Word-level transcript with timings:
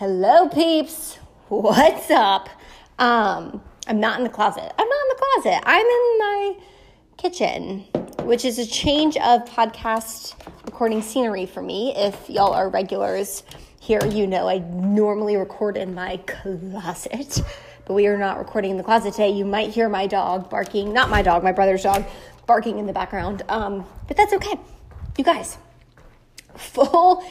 Hello, 0.00 0.48
peeps. 0.48 1.16
What's 1.48 2.10
up? 2.10 2.48
Um, 2.98 3.60
I'm 3.86 4.00
not 4.00 4.16
in 4.16 4.24
the 4.24 4.30
closet. 4.30 4.72
I'm 4.78 4.88
not 4.88 4.98
in 5.02 5.08
the 5.10 5.22
closet. 5.42 5.62
I'm 5.66 5.84
in 5.84 6.18
my 6.18 6.54
kitchen, 7.18 7.80
which 8.22 8.46
is 8.46 8.58
a 8.58 8.64
change 8.64 9.18
of 9.18 9.44
podcast 9.44 10.36
recording 10.64 11.02
scenery 11.02 11.44
for 11.44 11.60
me. 11.60 11.94
If 11.94 12.30
y'all 12.30 12.54
are 12.54 12.70
regulars 12.70 13.42
here, 13.78 14.02
you 14.06 14.26
know 14.26 14.48
I 14.48 14.60
normally 14.72 15.36
record 15.36 15.76
in 15.76 15.94
my 15.94 16.16
closet, 16.26 17.42
but 17.84 17.92
we 17.92 18.06
are 18.06 18.16
not 18.16 18.38
recording 18.38 18.70
in 18.70 18.78
the 18.78 18.82
closet 18.82 19.12
today. 19.12 19.28
You 19.28 19.44
might 19.44 19.68
hear 19.68 19.90
my 19.90 20.06
dog 20.06 20.48
barking, 20.48 20.94
not 20.94 21.10
my 21.10 21.20
dog, 21.20 21.44
my 21.44 21.52
brother's 21.52 21.82
dog, 21.82 22.06
barking 22.46 22.78
in 22.78 22.86
the 22.86 22.94
background. 22.94 23.42
Um, 23.50 23.84
but 24.08 24.16
that's 24.16 24.32
okay. 24.32 24.54
You 25.18 25.24
guys, 25.24 25.58
full 26.56 27.22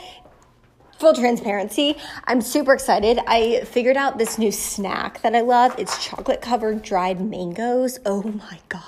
full 0.99 1.13
transparency, 1.13 1.95
I'm 2.25 2.41
super 2.41 2.73
excited. 2.73 3.19
I 3.25 3.61
figured 3.61 3.95
out 3.95 4.17
this 4.17 4.37
new 4.37 4.51
snack 4.51 5.21
that 5.21 5.33
I 5.33 5.41
love. 5.41 5.73
It's 5.77 6.03
chocolate 6.03 6.41
covered 6.41 6.83
dried 6.83 7.21
mangoes. 7.21 7.99
Oh 8.05 8.23
my 8.23 8.59
God. 8.67 8.83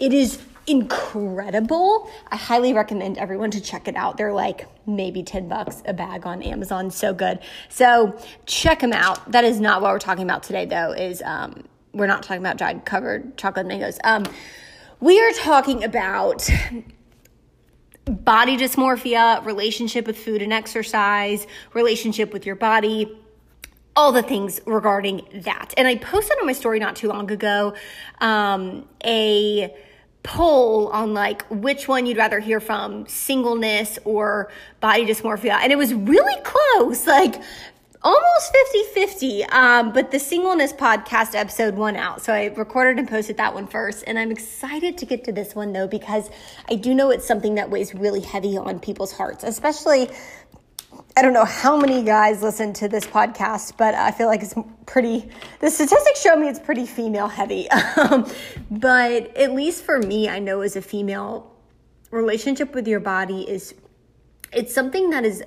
It 0.00 0.14
is 0.14 0.40
incredible. 0.66 2.10
I 2.28 2.36
highly 2.36 2.72
recommend 2.72 3.18
everyone 3.18 3.50
to 3.52 3.60
check 3.60 3.86
it 3.86 3.94
out. 3.96 4.16
They're 4.16 4.32
like 4.32 4.66
maybe 4.86 5.22
10 5.22 5.46
bucks 5.46 5.82
a 5.84 5.92
bag 5.92 6.26
on 6.26 6.42
Amazon. 6.42 6.90
So 6.90 7.12
good. 7.12 7.38
So 7.68 8.18
check 8.46 8.80
them 8.80 8.94
out. 8.94 9.30
That 9.30 9.44
is 9.44 9.60
not 9.60 9.82
what 9.82 9.92
we're 9.92 9.98
talking 9.98 10.24
about 10.24 10.42
today 10.42 10.64
though, 10.64 10.92
is 10.92 11.20
um, 11.22 11.64
we're 11.92 12.06
not 12.06 12.22
talking 12.22 12.42
about 12.42 12.56
dried 12.56 12.86
covered 12.86 13.36
chocolate 13.36 13.66
mangoes. 13.66 13.98
Um, 14.04 14.24
we 15.00 15.20
are 15.20 15.32
talking 15.32 15.84
about 15.84 16.48
body 18.06 18.56
dysmorphia, 18.56 19.44
relationship 19.44 20.06
with 20.06 20.16
food 20.18 20.42
and 20.42 20.52
exercise, 20.52 21.46
relationship 21.74 22.32
with 22.32 22.46
your 22.46 22.54
body, 22.54 23.10
all 23.96 24.12
the 24.12 24.22
things 24.22 24.60
regarding 24.66 25.22
that. 25.44 25.74
And 25.76 25.88
I 25.88 25.96
posted 25.96 26.38
on 26.38 26.46
my 26.46 26.52
story 26.52 26.78
not 26.78 26.96
too 26.96 27.08
long 27.08 27.30
ago 27.30 27.74
um, 28.20 28.88
a 29.04 29.74
poll 30.22 30.88
on 30.88 31.14
like 31.14 31.46
which 31.50 31.86
one 31.86 32.04
you'd 32.04 32.16
rather 32.16 32.40
hear 32.40 32.58
from 32.58 33.06
singleness 33.06 33.96
or 34.04 34.50
body 34.80 35.06
dysmorphia 35.06 35.52
and 35.62 35.70
it 35.70 35.78
was 35.78 35.94
really 35.94 36.34
close 36.42 37.06
like 37.06 37.40
almost 38.06 38.54
50-50 38.94 39.52
um, 39.52 39.92
but 39.92 40.12
the 40.12 40.18
singleness 40.20 40.72
podcast 40.72 41.34
episode 41.34 41.74
won 41.74 41.96
out 41.96 42.22
so 42.22 42.32
i 42.32 42.44
recorded 42.56 43.00
and 43.00 43.08
posted 43.08 43.36
that 43.36 43.52
one 43.52 43.66
first 43.66 44.04
and 44.06 44.16
i'm 44.16 44.30
excited 44.30 44.96
to 44.96 45.04
get 45.04 45.24
to 45.24 45.32
this 45.32 45.56
one 45.56 45.72
though 45.72 45.88
because 45.88 46.30
i 46.70 46.76
do 46.76 46.94
know 46.94 47.10
it's 47.10 47.26
something 47.26 47.56
that 47.56 47.68
weighs 47.68 47.96
really 47.96 48.20
heavy 48.20 48.56
on 48.56 48.78
people's 48.78 49.10
hearts 49.10 49.42
especially 49.42 50.08
I 51.16 51.22
don't 51.22 51.32
know 51.32 51.44
how 51.44 51.76
many 51.76 52.02
guys 52.04 52.42
listen 52.42 52.72
to 52.74 52.88
this 52.88 53.06
podcast, 53.06 53.76
but 53.76 53.94
I 53.94 54.10
feel 54.12 54.28
like 54.28 54.42
it's 54.42 54.54
pretty, 54.86 55.28
the 55.60 55.70
statistics 55.70 56.20
show 56.22 56.36
me 56.36 56.48
it's 56.48 56.60
pretty 56.60 56.86
female 56.86 57.28
heavy. 57.28 57.68
Um, 57.96 58.30
but 58.70 59.34
at 59.36 59.52
least 59.52 59.82
for 59.82 59.98
me, 59.98 60.28
I 60.28 60.38
know 60.38 60.60
as 60.60 60.76
a 60.76 60.82
female, 60.82 61.50
relationship 62.10 62.74
with 62.74 62.86
your 62.86 63.00
body 63.00 63.48
is, 63.48 63.74
it's 64.52 64.74
something 64.74 65.10
that 65.10 65.24
is 65.24 65.42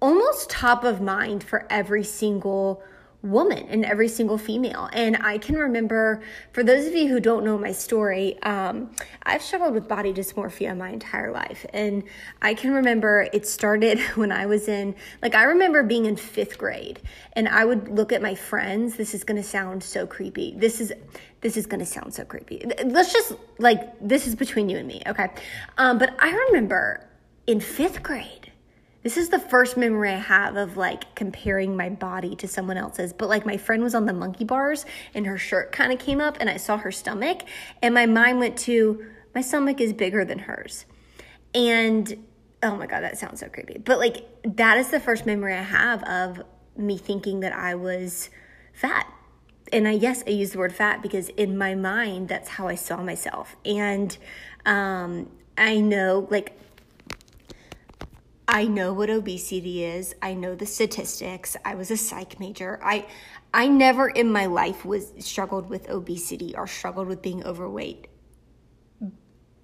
almost 0.00 0.50
top 0.50 0.84
of 0.84 1.00
mind 1.00 1.42
for 1.42 1.66
every 1.70 2.04
single 2.04 2.82
woman 3.22 3.66
and 3.68 3.84
every 3.84 4.06
single 4.06 4.38
female. 4.38 4.88
And 4.92 5.16
I 5.16 5.38
can 5.38 5.56
remember, 5.56 6.22
for 6.52 6.62
those 6.62 6.86
of 6.86 6.94
you 6.94 7.08
who 7.08 7.18
don't 7.18 7.44
know 7.44 7.58
my 7.58 7.72
story, 7.72 8.40
um, 8.42 8.94
I've 9.24 9.42
struggled 9.42 9.74
with 9.74 9.88
body 9.88 10.12
dysmorphia 10.12 10.76
my 10.76 10.90
entire 10.90 11.32
life. 11.32 11.66
And 11.72 12.04
I 12.40 12.54
can 12.54 12.72
remember 12.72 13.28
it 13.32 13.46
started 13.46 13.98
when 14.14 14.30
I 14.30 14.46
was 14.46 14.68
in, 14.68 14.94
like, 15.20 15.34
I 15.34 15.44
remember 15.44 15.82
being 15.82 16.06
in 16.06 16.16
fifth 16.16 16.58
grade 16.58 17.00
and 17.32 17.48
I 17.48 17.64
would 17.64 17.88
look 17.88 18.12
at 18.12 18.22
my 18.22 18.36
friends. 18.36 18.96
This 18.96 19.14
is 19.14 19.24
going 19.24 19.40
to 19.40 19.48
sound 19.48 19.82
so 19.82 20.06
creepy. 20.06 20.54
This 20.56 20.80
is, 20.80 20.92
this 21.40 21.56
is 21.56 21.66
going 21.66 21.80
to 21.80 21.86
sound 21.86 22.14
so 22.14 22.24
creepy. 22.24 22.64
Let's 22.84 23.12
just, 23.12 23.32
like, 23.58 23.94
this 24.00 24.28
is 24.28 24.36
between 24.36 24.68
you 24.68 24.78
and 24.78 24.86
me, 24.86 25.02
okay? 25.06 25.28
Um, 25.76 25.98
but 25.98 26.14
I 26.20 26.30
remember 26.30 27.04
in 27.48 27.58
fifth 27.58 28.02
grade, 28.02 28.47
this 29.02 29.16
is 29.16 29.28
the 29.28 29.38
first 29.38 29.76
memory 29.76 30.10
I 30.10 30.18
have 30.18 30.56
of 30.56 30.76
like 30.76 31.14
comparing 31.14 31.76
my 31.76 31.88
body 31.88 32.34
to 32.36 32.48
someone 32.48 32.76
else's. 32.76 33.12
But 33.12 33.28
like 33.28 33.46
my 33.46 33.56
friend 33.56 33.82
was 33.82 33.94
on 33.94 34.06
the 34.06 34.12
monkey 34.12 34.44
bars 34.44 34.84
and 35.14 35.26
her 35.26 35.38
shirt 35.38 35.72
kind 35.72 35.92
of 35.92 35.98
came 35.98 36.20
up 36.20 36.36
and 36.40 36.50
I 36.50 36.56
saw 36.56 36.76
her 36.78 36.90
stomach 36.90 37.42
and 37.80 37.94
my 37.94 38.06
mind 38.06 38.38
went 38.38 38.58
to 38.60 39.06
my 39.34 39.40
stomach 39.40 39.80
is 39.80 39.92
bigger 39.92 40.24
than 40.24 40.40
hers. 40.40 40.84
And 41.54 42.26
oh 42.62 42.76
my 42.76 42.86
God, 42.86 43.02
that 43.02 43.18
sounds 43.18 43.40
so 43.40 43.48
creepy. 43.48 43.78
But 43.78 43.98
like 43.98 44.26
that 44.42 44.78
is 44.78 44.88
the 44.88 45.00
first 45.00 45.26
memory 45.26 45.54
I 45.54 45.62
have 45.62 46.02
of 46.02 46.42
me 46.76 46.98
thinking 46.98 47.40
that 47.40 47.52
I 47.52 47.76
was 47.76 48.30
fat. 48.72 49.06
And 49.72 49.86
I, 49.86 49.92
yes, 49.92 50.24
I 50.26 50.30
use 50.30 50.52
the 50.52 50.58
word 50.58 50.74
fat 50.74 51.02
because 51.02 51.28
in 51.30 51.58
my 51.58 51.74
mind, 51.74 52.28
that's 52.28 52.48
how 52.48 52.68
I 52.68 52.74
saw 52.74 53.02
myself. 53.02 53.54
And 53.64 54.16
um, 54.64 55.30
I 55.58 55.80
know, 55.80 56.26
like, 56.30 56.58
I 58.50 58.64
know 58.64 58.94
what 58.94 59.10
obesity 59.10 59.84
is. 59.84 60.14
I 60.22 60.32
know 60.32 60.54
the 60.54 60.64
statistics. 60.64 61.54
I 61.66 61.74
was 61.74 61.90
a 61.90 61.98
psych 61.98 62.40
major. 62.40 62.80
I 62.82 63.06
I 63.52 63.68
never 63.68 64.08
in 64.08 64.32
my 64.32 64.46
life 64.46 64.86
was 64.86 65.12
struggled 65.18 65.68
with 65.68 65.90
obesity 65.90 66.54
or 66.56 66.66
struggled 66.66 67.08
with 67.08 67.20
being 67.20 67.44
overweight. 67.44 68.08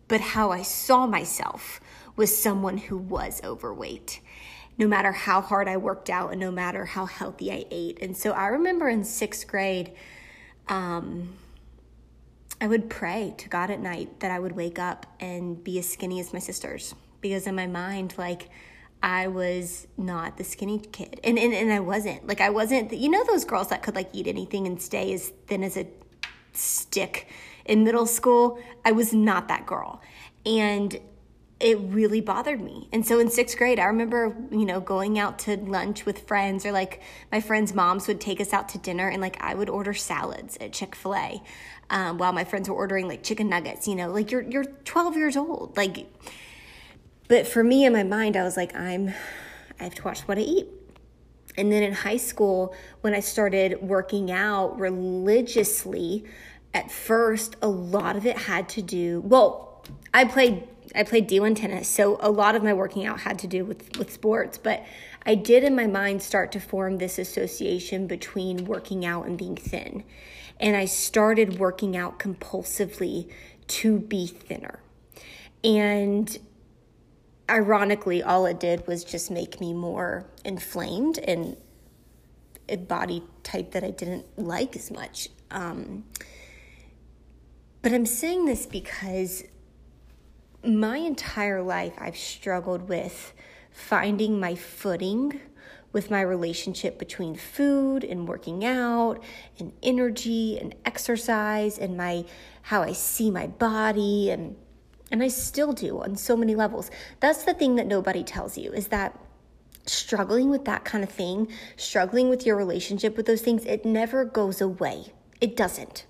But 0.06 0.21
how 0.21 0.50
I 0.50 0.61
saw 0.61 1.06
myself 1.06 1.81
was 2.15 2.37
someone 2.37 2.77
who 2.77 2.99
was 2.99 3.41
overweight. 3.43 4.21
No 4.77 4.87
matter 4.87 5.12
how 5.12 5.41
hard 5.41 5.67
I 5.67 5.78
worked 5.78 6.11
out 6.11 6.33
and 6.33 6.41
no 6.41 6.50
matter 6.50 6.84
how 6.84 7.06
healthy 7.06 7.50
I 7.50 7.65
ate. 7.71 7.99
And 8.03 8.15
so 8.15 8.33
I 8.33 8.49
remember 8.49 8.91
in 8.91 9.00
6th 9.00 9.47
grade 9.47 9.93
um 10.69 11.39
I 12.61 12.67
would 12.67 12.91
pray 12.91 13.34
to 13.39 13.49
God 13.49 13.71
at 13.71 13.81
night 13.81 14.21
that 14.21 14.31
I 14.31 14.39
would 14.39 14.53
wake 14.53 14.78
up 14.78 15.06
and 15.21 15.65
be 15.65 15.78
as 15.78 15.91
skinny 15.91 16.21
as 16.21 16.34
my 16.34 16.39
sisters 16.39 16.94
because 17.23 17.47
in 17.47 17.55
my 17.55 17.67
mind 17.67 18.15
like 18.19 18.50
I 19.04 19.26
was 19.26 19.87
not 19.98 20.38
the 20.38 20.44
skinny 20.44 20.78
kid. 20.78 21.20
And, 21.22 21.38
and, 21.38 21.53
and 21.53 21.70
I 21.70 21.81
wasn't. 21.81 22.26
Like, 22.26 22.41
I 22.41 22.48
wasn't, 22.48 22.91
you 22.91 23.10
know, 23.10 23.22
those 23.25 23.44
girls 23.44 23.69
that 23.69 23.82
could 23.82 23.94
like 23.94 24.09
eat 24.15 24.26
anything 24.26 24.66
and 24.66 24.81
stay 24.81 25.12
as 25.12 25.28
thin 25.47 25.62
as 25.62 25.76
a 25.76 25.87
stick 26.54 27.28
in 27.66 27.84
middle 27.84 28.06
school? 28.06 28.59
I 28.82 28.93
was 28.93 29.12
not 29.12 29.48
that 29.48 29.66
girl. 29.66 30.00
And 30.47 30.98
it 31.60 31.78
really 31.81 32.22
bothered 32.22 32.62
me. 32.62 32.88
And 32.94 33.06
so 33.06 33.19
in 33.19 33.28
sixth 33.31 33.59
grade, 33.59 33.78
I 33.78 33.84
remember, 33.84 34.34
you 34.50 34.64
know, 34.64 34.81
going 34.81 35.19
out 35.19 35.38
to 35.41 35.59
lunch 35.59 36.06
with 36.06 36.26
friends 36.26 36.64
or 36.64 36.72
like 36.72 37.03
my 37.31 37.41
friends' 37.41 37.75
moms 37.75 38.09
would 38.09 38.22
take 38.22 38.41
us 38.41 38.54
out 38.54 38.70
to 38.70 38.78
dinner 38.78 39.09
and 39.09 39.20
like 39.20 39.37
I 39.43 39.54
would 39.54 39.69
order 39.69 39.93
salads 39.93 40.56
at 40.62 40.72
Chick 40.72 40.94
fil 40.94 41.14
A 41.14 41.43
um, 41.91 42.16
while 42.16 42.32
my 42.32 42.44
friends 42.44 42.70
were 42.70 42.75
ordering 42.75 43.06
like 43.06 43.22
chicken 43.22 43.50
nuggets, 43.50 43.87
you 43.87 43.97
know, 43.97 44.09
like 44.09 44.31
you're, 44.31 44.43
you're 44.43 44.64
12 44.64 45.16
years 45.19 45.37
old. 45.37 45.76
Like, 45.76 46.06
but 47.29 47.47
for 47.47 47.65
me 47.65 47.85
in 47.85 47.93
my 47.93 48.03
mind, 48.03 48.37
I 48.37 48.43
was 48.43 48.57
like, 48.57 48.75
I'm, 48.75 49.12
I 49.81 49.85
have 49.85 49.95
to 49.97 50.03
watch 50.03 50.21
what 50.23 50.39
I 50.39 50.43
eat. 50.43 50.69
And 51.57 51.71
then 51.71 51.83
in 51.83 51.93
high 51.93 52.17
school, 52.17 52.75
when 53.01 53.15
I 53.15 53.21
started 53.21 53.81
working 53.81 54.31
out 54.31 54.79
religiously, 54.79 56.25
at 56.73 56.91
first, 56.91 57.57
a 57.62 57.69
lot 57.69 58.17
of 58.17 58.27
it 58.27 58.37
had 58.37 58.69
to 58.71 58.83
do, 58.83 59.21
well, 59.21 59.85
I 60.12 60.25
played 60.25 60.69
I 60.95 61.03
played 61.03 61.29
D1 61.29 61.57
tennis, 61.57 61.89
so 61.89 62.19
a 62.21 62.31
lot 62.31 62.55
of 62.55 62.62
my 62.62 62.73
working 62.73 63.05
out 63.05 63.21
had 63.21 63.39
to 63.41 63.49
do 63.49 63.65
with, 63.65 63.97
with 63.97 64.12
sports, 64.12 64.59
but 64.59 64.85
I 65.27 65.35
did 65.35 65.65
in 65.65 65.75
my 65.75 65.89
mind 65.89 66.23
start 66.23 66.53
to 66.53 66.61
form 66.61 66.99
this 66.99 67.19
association 67.19 68.06
between 68.06 68.65
working 68.67 69.05
out 69.05 69.27
and 69.27 69.37
being 69.37 69.56
thin. 69.56 70.05
And 70.61 70.77
I 70.77 70.85
started 70.85 71.59
working 71.59 71.97
out 71.97 72.21
compulsively 72.21 73.29
to 73.67 73.99
be 73.99 74.27
thinner. 74.27 74.79
And 75.65 76.39
ironically, 77.49 78.22
all 78.22 78.47
it 78.47 78.59
did 78.59 78.87
was 78.87 79.05
just 79.05 79.31
make 79.31 79.61
me 79.61 79.73
more 79.73 80.26
inflamed 80.44 81.19
and 81.19 81.56
a 82.69 82.76
body 82.76 83.23
type 83.43 83.73
that 83.73 83.85
I 83.85 83.91
didn't 83.91 84.26
like 84.38 84.75
as 84.76 84.91
much. 84.91 85.29
Um, 85.50 86.05
but 87.82 87.93
I'm 87.93 88.06
saying 88.06 88.46
this 88.46 88.64
because 88.64 89.44
my 90.64 90.96
entire 90.96 91.62
life 91.62 91.93
I've 91.99 92.17
struggled 92.17 92.88
with 92.88 93.35
finding 93.70 94.41
my 94.41 94.55
footing 94.55 95.41
with 95.93 96.11
my 96.11 96.20
relationship 96.20 96.99
between 96.99 97.37
food 97.37 98.02
and 98.02 98.26
working 98.26 98.64
out 98.64 99.23
and 99.58 99.73
energy 99.82 100.58
and 100.58 100.75
exercise 100.85 101.79
and 101.79 101.96
my 101.96 102.25
how 102.62 102.82
I 102.82 102.93
see 102.93 103.31
my 103.31 103.46
body 103.46 104.31
and 104.31 104.56
and 105.14 105.22
I 105.22 105.28
still 105.28 105.72
do 105.72 106.02
on 106.02 106.16
so 106.16 106.37
many 106.37 106.56
levels. 106.56 106.90
That's 107.20 107.44
the 107.44 107.55
thing 107.55 107.76
that 107.76 107.87
nobody 107.87 108.25
tells 108.25 108.58
you 108.58 108.72
is 108.72 108.88
that 108.88 109.16
struggling 109.87 110.50
with 110.50 110.64
that 110.64 110.84
kind 110.84 111.05
of 111.05 111.11
thing, 111.11 111.52
struggling 111.76 112.28
with 112.28 112.44
your 112.44 112.56
relationship 112.56 113.16
with 113.16 113.26
those 113.26 113.40
things, 113.40 113.64
it 113.64 113.84
never 113.84 114.25
goes 114.25 114.61
away. 114.61 115.12
It 115.40 115.56
doesn't. 115.56 116.06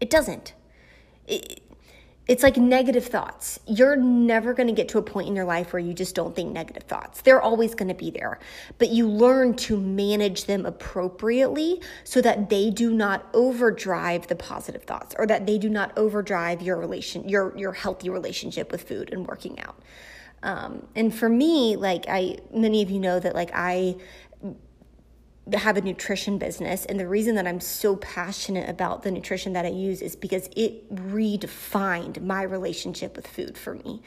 It 0.00 0.08
doesn't. 0.08 0.54
It, 1.26 1.60
it's 2.28 2.42
like 2.42 2.58
negative 2.58 3.06
thoughts. 3.06 3.58
You're 3.66 3.96
never 3.96 4.52
going 4.52 4.66
to 4.66 4.74
get 4.74 4.90
to 4.90 4.98
a 4.98 5.02
point 5.02 5.28
in 5.28 5.34
your 5.34 5.46
life 5.46 5.72
where 5.72 5.80
you 5.80 5.94
just 5.94 6.14
don't 6.14 6.36
think 6.36 6.52
negative 6.52 6.82
thoughts. 6.82 7.22
They're 7.22 7.40
always 7.40 7.74
going 7.74 7.88
to 7.88 7.94
be 7.94 8.10
there, 8.10 8.38
but 8.76 8.90
you 8.90 9.08
learn 9.08 9.56
to 9.56 9.80
manage 9.80 10.44
them 10.44 10.66
appropriately 10.66 11.80
so 12.04 12.20
that 12.20 12.50
they 12.50 12.70
do 12.70 12.92
not 12.92 13.26
overdrive 13.32 14.26
the 14.26 14.36
positive 14.36 14.82
thoughts 14.82 15.14
or 15.18 15.26
that 15.26 15.46
they 15.46 15.56
do 15.56 15.70
not 15.70 15.96
overdrive 15.96 16.60
your 16.60 16.76
relation, 16.76 17.26
your, 17.26 17.56
your 17.56 17.72
healthy 17.72 18.10
relationship 18.10 18.70
with 18.70 18.82
food 18.82 19.10
and 19.10 19.26
working 19.26 19.58
out. 19.60 19.82
Um, 20.42 20.86
and 20.94 21.12
for 21.12 21.30
me, 21.30 21.76
like 21.76 22.04
I, 22.08 22.36
many 22.54 22.82
of 22.82 22.90
you 22.90 23.00
know 23.00 23.18
that 23.18 23.34
like 23.34 23.50
I 23.54 23.96
have 25.54 25.76
a 25.76 25.80
nutrition 25.80 26.38
business 26.38 26.84
and 26.84 26.98
the 26.98 27.08
reason 27.08 27.34
that 27.36 27.46
I'm 27.46 27.60
so 27.60 27.96
passionate 27.96 28.68
about 28.68 29.02
the 29.02 29.10
nutrition 29.10 29.52
that 29.54 29.64
I 29.64 29.70
use 29.70 30.02
is 30.02 30.16
because 30.16 30.48
it 30.56 30.92
redefined 30.94 32.22
my 32.22 32.42
relationship 32.42 33.16
with 33.16 33.26
food 33.26 33.56
for 33.56 33.74
me. 33.74 34.02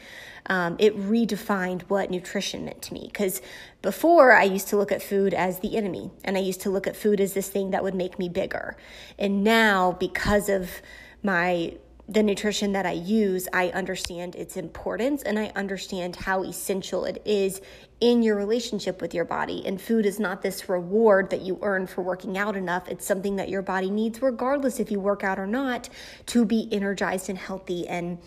Um, 0.47 0.75
it 0.79 0.97
redefined 0.97 1.83
what 1.83 2.11
nutrition 2.11 2.65
meant 2.65 2.81
to 2.83 2.93
me 2.93 3.09
because 3.11 3.41
before 3.81 4.33
I 4.33 4.43
used 4.43 4.67
to 4.69 4.77
look 4.77 4.91
at 4.91 5.01
food 5.01 5.33
as 5.33 5.59
the 5.59 5.77
enemy 5.77 6.11
and 6.23 6.37
I 6.37 6.41
used 6.41 6.61
to 6.61 6.69
look 6.69 6.87
at 6.87 6.95
food 6.95 7.21
as 7.21 7.33
this 7.33 7.49
thing 7.49 7.71
that 7.71 7.83
would 7.83 7.95
make 7.95 8.19
me 8.19 8.29
bigger. 8.29 8.75
And 9.17 9.43
now 9.43 9.93
because 9.93 10.49
of 10.49 10.81
my 11.23 11.77
the 12.11 12.21
nutrition 12.21 12.73
that 12.73 12.85
I 12.85 12.91
use, 12.91 13.47
I 13.53 13.69
understand 13.69 14.35
its 14.35 14.57
importance 14.57 15.23
and 15.23 15.39
I 15.39 15.49
understand 15.55 16.17
how 16.17 16.43
essential 16.43 17.05
it 17.05 17.21
is 17.23 17.61
in 18.01 18.21
your 18.21 18.35
relationship 18.35 19.01
with 19.01 19.13
your 19.13 19.23
body. 19.23 19.63
And 19.65 19.79
food 19.79 20.05
is 20.05 20.19
not 20.19 20.41
this 20.41 20.67
reward 20.67 21.29
that 21.29 21.39
you 21.39 21.57
earn 21.61 21.87
for 21.87 22.01
working 22.01 22.37
out 22.37 22.57
enough. 22.57 22.89
It's 22.89 23.05
something 23.05 23.37
that 23.37 23.47
your 23.47 23.61
body 23.61 23.89
needs, 23.89 24.21
regardless 24.21 24.77
if 24.77 24.91
you 24.91 24.99
work 24.99 25.23
out 25.23 25.39
or 25.39 25.47
not, 25.47 25.87
to 26.25 26.43
be 26.43 26.67
energized 26.69 27.29
and 27.29 27.37
healthy 27.37 27.87
and 27.87 28.17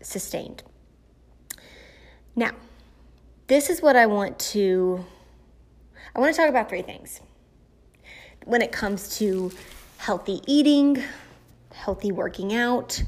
sustained. 0.00 0.62
Now, 2.36 2.52
this 3.48 3.70
is 3.70 3.82
what 3.82 3.96
I 3.96 4.06
want 4.06 4.38
to 4.38 5.04
I 6.14 6.20
want 6.20 6.32
to 6.32 6.40
talk 6.40 6.48
about 6.48 6.68
three 6.68 6.82
things. 6.82 7.20
When 8.44 8.62
it 8.62 8.70
comes 8.70 9.16
to 9.18 9.50
healthy 9.98 10.42
eating, 10.46 11.02
healthy 11.72 12.12
working 12.12 12.54
out. 12.54 13.02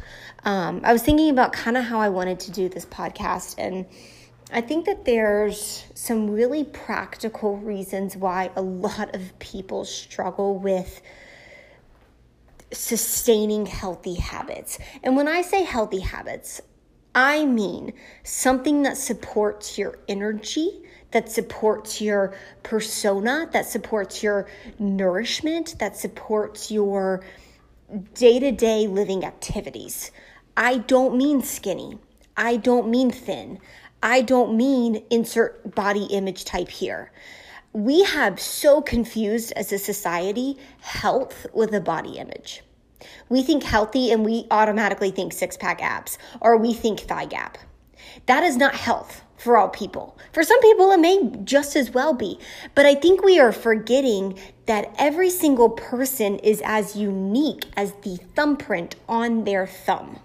Um, 0.44 0.81
I 0.85 0.93
was 0.93 1.03
thinking 1.03 1.31
about 1.31 1.53
kind 1.53 1.76
of 1.76 1.85
how 1.85 2.00
I 2.00 2.09
wanted 2.09 2.41
to 2.41 2.50
do 2.50 2.69
this 2.69 2.85
podcast, 2.87 3.55
and 3.59 3.87
I 4.53 4.61
think 4.61 4.85
that 4.87 5.05
there's 5.05 5.87
some 5.94 6.31
really 6.31 6.64
practical 6.64 7.56
reasons 7.56 8.17
why 8.17 8.50
a 8.55 8.62
lot 8.62 9.14
of 9.14 9.38
people 9.38 9.85
struggle 9.85 10.59
with 10.59 11.00
sustaining 12.73 13.67
healthy 13.67 14.14
habits. 14.14 14.79
And 15.03 15.17
when 15.17 15.29
I 15.29 15.43
say 15.43 15.62
healthy 15.62 16.00
habits, 16.00 16.61
I 17.14 17.44
mean 17.44 17.93
something 18.25 18.82
that 18.82 18.97
supports 18.97 19.79
your 19.79 19.99
energy, 20.09 20.82
that 21.12 21.31
supports 21.31 22.00
your 22.00 22.35
persona, 22.62 23.49
that 23.53 23.67
supports 23.67 24.23
your 24.23 24.49
nourishment, 24.79 25.76
that 25.79 25.97
supports 25.97 26.70
your 26.70 27.23
day 28.15 28.39
to 28.39 28.50
day 28.50 28.87
living 28.87 29.25
activities. 29.25 30.11
I 30.56 30.79
don't 30.79 31.17
mean 31.17 31.43
skinny. 31.43 31.99
I 32.37 32.56
don't 32.56 32.89
mean 32.89 33.11
thin. 33.11 33.59
I 34.03 34.23
don't 34.23 34.56
mean 34.56 35.05
insert 35.11 35.75
body 35.75 36.05
image 36.05 36.44
type 36.44 36.69
here. 36.69 37.12
We 37.73 38.03
have 38.05 38.41
so 38.41 38.83
confused 38.83 39.53
as 39.56 39.73
a 39.73 39.79
society 39.79 40.59
health 40.81 41.47
with 41.53 41.73
a 41.75 41.81
body 41.81 42.19
image. 42.19 42.62
We 43.29 43.43
think 43.43 43.62
healthy 43.62 44.11
and 44.11 44.25
we 44.25 44.47
automatically 44.50 45.11
think 45.11 45.33
six 45.33 45.56
pack 45.56 45.83
abs 45.83 46.19
or 46.41 46.56
we 46.56 46.73
think 46.73 47.00
thigh 47.00 47.27
gap. 47.27 47.59
That 48.27 48.43
is 48.43 48.56
not 48.56 48.75
health 48.75 49.23
for 49.43 49.56
all 49.56 49.69
people. 49.69 50.17
For 50.33 50.44
some 50.44 50.61
people, 50.61 50.93
it 50.93 51.00
may 51.00 51.31
just 51.43 51.75
as 51.75 51.91
well 51.91 52.15
be. 52.15 52.39
But 52.75 52.87
I 52.87 52.94
think 52.94 53.25
we 53.25 53.41
are 53.41 53.53
forgetting 53.53 54.39
that 54.67 54.94
every 54.99 55.31
single 55.31 55.71
person 55.71 56.39
is 56.39 56.62
as 56.65 56.94
unique 56.94 57.65
as 57.77 57.93
the 58.03 58.19
thumbprint 58.37 58.94
on 59.09 59.44
their 59.44 59.67
thumb. 59.67 60.21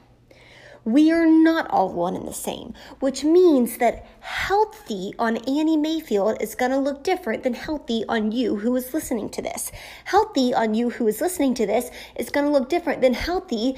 We 0.85 1.11
are 1.11 1.25
not 1.25 1.69
all 1.69 1.91
one 1.91 2.15
and 2.15 2.27
the 2.27 2.33
same, 2.33 2.73
which 3.01 3.23
means 3.23 3.77
that 3.79 4.05
healthy 4.21 5.13
on 5.19 5.37
Annie 5.37 5.75
Mayfield 5.75 6.41
is 6.41 6.55
going 6.55 6.71
to 6.71 6.77
look 6.77 7.03
different 7.03 7.43
than 7.43 7.55
healthy 7.55 8.05
on 8.07 8.31
you 8.31 8.57
who 8.57 8.73
is 8.77 8.93
listening 8.93 9.29
to 9.31 9.41
this. 9.41 9.71
Healthy 10.05 10.53
on 10.53 10.75
you 10.75 10.91
who 10.91 11.07
is 11.07 11.19
listening 11.19 11.55
to 11.55 11.65
this 11.65 11.89
is 12.15 12.29
going 12.29 12.45
to 12.45 12.51
look 12.51 12.69
different 12.69 13.01
than 13.01 13.15
healthy 13.15 13.75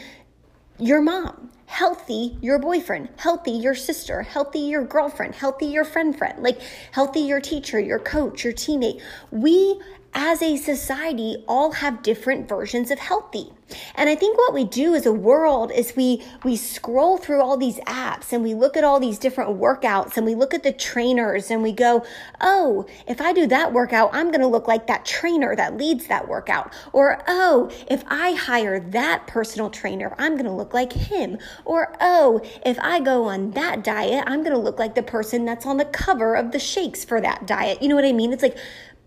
your 0.79 1.01
mom 1.01 1.49
healthy 1.69 2.35
your 2.41 2.57
boyfriend, 2.57 3.07
healthy 3.17 3.51
your 3.51 3.75
sister, 3.75 4.23
healthy 4.23 4.59
your 4.59 4.83
girlfriend, 4.83 5.35
healthy 5.35 5.67
your 5.67 5.85
friend 5.85 6.17
friend, 6.17 6.41
like 6.41 6.59
healthy 6.91 7.21
your 7.21 7.39
teacher, 7.39 7.79
your 7.79 7.99
coach, 7.99 8.43
your 8.43 8.53
teammate. 8.53 8.99
We 9.29 9.79
as 10.13 10.41
a 10.41 10.57
society 10.57 11.43
all 11.47 11.71
have 11.73 12.01
different 12.01 12.47
versions 12.47 12.91
of 12.91 12.99
healthy. 12.99 13.51
And 13.95 14.09
I 14.09 14.15
think 14.15 14.37
what 14.37 14.53
we 14.53 14.63
do 14.63 14.95
as 14.95 15.05
a 15.05 15.13
world 15.13 15.71
is 15.71 15.95
we 15.95 16.23
we 16.43 16.55
scroll 16.55 17.17
through 17.17 17.41
all 17.41 17.57
these 17.57 17.77
apps 17.81 18.33
and 18.33 18.43
we 18.43 18.53
look 18.53 18.75
at 18.75 18.83
all 18.83 18.99
these 18.99 19.19
different 19.19 19.59
workouts 19.59 20.17
and 20.17 20.25
we 20.25 20.35
look 20.35 20.53
at 20.53 20.63
the 20.63 20.71
trainers 20.71 21.51
and 21.51 21.61
we 21.61 21.71
go, 21.71 22.03
"Oh, 22.41 22.85
if 23.07 23.21
I 23.21 23.33
do 23.33 23.45
that 23.47 23.73
workout, 23.73 24.09
I'm 24.13 24.27
going 24.27 24.41
to 24.41 24.47
look 24.47 24.67
like 24.67 24.87
that 24.87 25.05
trainer 25.05 25.55
that 25.55 25.77
leads 25.77 26.07
that 26.07 26.27
workout." 26.27 26.73
Or, 26.93 27.21
"Oh, 27.27 27.69
if 27.89 28.03
I 28.07 28.33
hire 28.33 28.79
that 28.79 29.27
personal 29.27 29.69
trainer, 29.69 30.15
I'm 30.17 30.33
going 30.33 30.45
to 30.45 30.51
look 30.51 30.73
like 30.73 30.93
him." 30.93 31.37
Or, 31.65 31.93
"Oh, 32.01 32.41
if 32.65 32.79
I 32.79 32.99
go 32.99 33.25
on 33.25 33.51
that 33.51 33.83
diet, 33.83 34.23
I'm 34.25 34.41
going 34.41 34.55
to 34.55 34.61
look 34.61 34.79
like 34.79 34.95
the 34.95 35.03
person 35.03 35.45
that's 35.45 35.65
on 35.65 35.77
the 35.77 35.85
cover 35.85 36.35
of 36.35 36.51
the 36.51 36.59
shakes 36.59 37.03
for 37.03 37.21
that 37.21 37.45
diet." 37.45 37.81
You 37.81 37.89
know 37.89 37.95
what 37.95 38.05
I 38.05 38.13
mean? 38.13 38.33
It's 38.33 38.43
like 38.43 38.57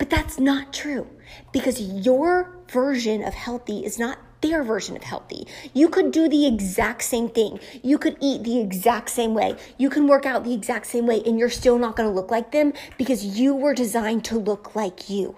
but 0.02 0.10
that's 0.10 0.40
not 0.40 0.72
true 0.72 1.06
because 1.52 1.81
your 1.81 2.50
version 2.66 3.22
of 3.22 3.34
healthy 3.34 3.84
is 3.84 4.00
not 4.00 4.19
their 4.40 4.64
version 4.64 4.96
of 4.96 5.04
healthy. 5.04 5.46
You 5.75 5.88
could 5.88 6.10
do 6.10 6.28
the 6.28 6.44
exact 6.44 7.02
same 7.02 7.28
thing. 7.28 7.60
You 7.84 7.99
could 7.99 8.16
eat 8.20 8.43
the 8.43 8.58
exact 8.58 9.10
same 9.10 9.32
way. 9.32 9.54
You 9.78 9.88
can 9.90 10.08
work 10.08 10.26
out 10.26 10.43
the 10.43 10.54
exact 10.54 10.87
same 10.87 11.06
way, 11.06 11.22
and 11.25 11.38
you're 11.38 11.49
still 11.49 11.78
not 11.78 11.94
going 11.94 12.08
to 12.08 12.12
look 12.12 12.32
like 12.32 12.50
them 12.50 12.72
because 12.99 13.38
you 13.38 13.54
were 13.54 13.75
designed 13.75 14.25
to 14.25 14.40
look 14.40 14.75
like 14.75 15.08
you. 15.08 15.37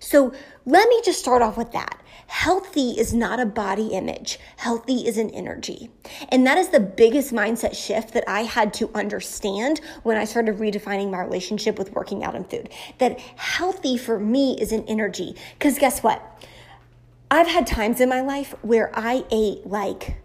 So 0.00 0.32
let 0.64 0.88
me 0.88 1.00
just 1.04 1.18
start 1.18 1.42
off 1.42 1.56
with 1.56 1.72
that. 1.72 2.00
Healthy 2.26 2.92
is 2.92 3.12
not 3.12 3.38
a 3.38 3.46
body 3.46 3.88
image. 3.88 4.38
Healthy 4.56 5.06
is 5.06 5.18
an 5.18 5.30
energy. 5.30 5.90
And 6.30 6.46
that 6.46 6.58
is 6.58 6.68
the 6.68 6.80
biggest 6.80 7.32
mindset 7.32 7.74
shift 7.74 8.14
that 8.14 8.24
I 8.26 8.42
had 8.42 8.72
to 8.74 8.90
understand 8.94 9.80
when 10.02 10.16
I 10.16 10.24
started 10.24 10.56
redefining 10.56 11.10
my 11.10 11.20
relationship 11.20 11.78
with 11.78 11.92
working 11.92 12.24
out 12.24 12.34
and 12.34 12.48
food. 12.48 12.70
That 12.98 13.20
healthy 13.20 13.96
for 13.96 14.18
me 14.18 14.56
is 14.58 14.72
an 14.72 14.84
energy. 14.88 15.36
Because 15.58 15.78
guess 15.78 16.02
what? 16.02 16.22
I've 17.30 17.48
had 17.48 17.66
times 17.66 18.00
in 18.00 18.08
my 18.08 18.20
life 18.20 18.54
where 18.62 18.90
I 18.94 19.24
ate 19.30 19.66
like 19.66 20.16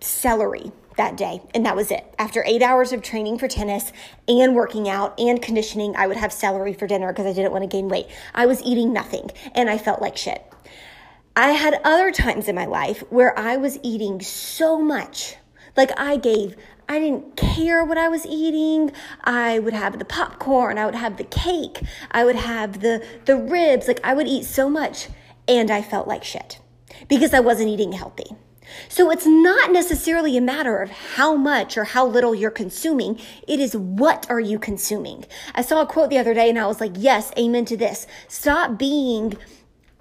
celery 0.00 0.72
that 0.98 1.16
day, 1.16 1.40
and 1.54 1.64
that 1.64 1.74
was 1.74 1.90
it. 1.90 2.14
After 2.18 2.44
eight 2.46 2.62
hours 2.62 2.92
of 2.92 3.02
training 3.02 3.38
for 3.38 3.48
tennis 3.48 3.92
and 4.28 4.54
working 4.54 4.88
out 4.88 5.18
and 5.18 5.40
conditioning, 5.40 5.96
I 5.96 6.06
would 6.06 6.18
have 6.18 6.32
celery 6.32 6.74
for 6.74 6.86
dinner 6.86 7.10
because 7.12 7.26
I 7.26 7.32
didn't 7.32 7.52
want 7.52 7.62
to 7.62 7.68
gain 7.68 7.88
weight. 7.88 8.06
I 8.34 8.46
was 8.46 8.62
eating 8.62 8.92
nothing 8.92 9.30
and 9.54 9.70
I 9.70 9.78
felt 9.78 10.02
like 10.02 10.16
shit. 10.16 10.44
I 11.34 11.52
had 11.52 11.80
other 11.84 12.10
times 12.10 12.48
in 12.48 12.54
my 12.54 12.66
life 12.66 13.02
where 13.10 13.36
I 13.38 13.56
was 13.56 13.78
eating 13.82 14.20
so 14.20 14.78
much. 14.78 15.36
Like 15.76 15.98
I 15.98 16.16
gave, 16.16 16.56
I 16.88 16.98
didn't 16.98 17.36
care 17.36 17.84
what 17.84 17.96
I 17.96 18.08
was 18.08 18.26
eating. 18.26 18.92
I 19.22 19.60
would 19.60 19.74
have 19.74 19.98
the 19.98 20.04
popcorn, 20.04 20.78
I 20.78 20.84
would 20.84 20.96
have 20.96 21.16
the 21.16 21.24
cake, 21.24 21.82
I 22.10 22.24
would 22.24 22.36
have 22.36 22.80
the 22.80 23.04
the 23.24 23.36
ribs. 23.36 23.86
Like 23.86 24.00
I 24.02 24.14
would 24.14 24.26
eat 24.26 24.44
so 24.44 24.68
much 24.68 25.08
and 25.46 25.70
I 25.70 25.80
felt 25.80 26.08
like 26.08 26.24
shit 26.24 26.58
because 27.08 27.32
I 27.32 27.40
wasn't 27.40 27.68
eating 27.68 27.92
healthy. 27.92 28.36
So 28.88 29.10
it's 29.10 29.26
not 29.26 29.72
necessarily 29.72 30.36
a 30.36 30.40
matter 30.40 30.78
of 30.78 30.90
how 30.90 31.34
much 31.34 31.76
or 31.76 31.84
how 31.84 32.06
little 32.06 32.34
you're 32.34 32.50
consuming. 32.50 33.20
It 33.46 33.60
is 33.60 33.76
what 33.76 34.26
are 34.30 34.40
you 34.40 34.58
consuming? 34.58 35.24
I 35.54 35.62
saw 35.62 35.82
a 35.82 35.86
quote 35.86 36.10
the 36.10 36.18
other 36.18 36.34
day 36.34 36.48
and 36.48 36.58
I 36.58 36.66
was 36.66 36.80
like, 36.80 36.92
yes, 36.96 37.32
amen 37.38 37.64
to 37.66 37.76
this. 37.76 38.06
Stop 38.28 38.78
being 38.78 39.36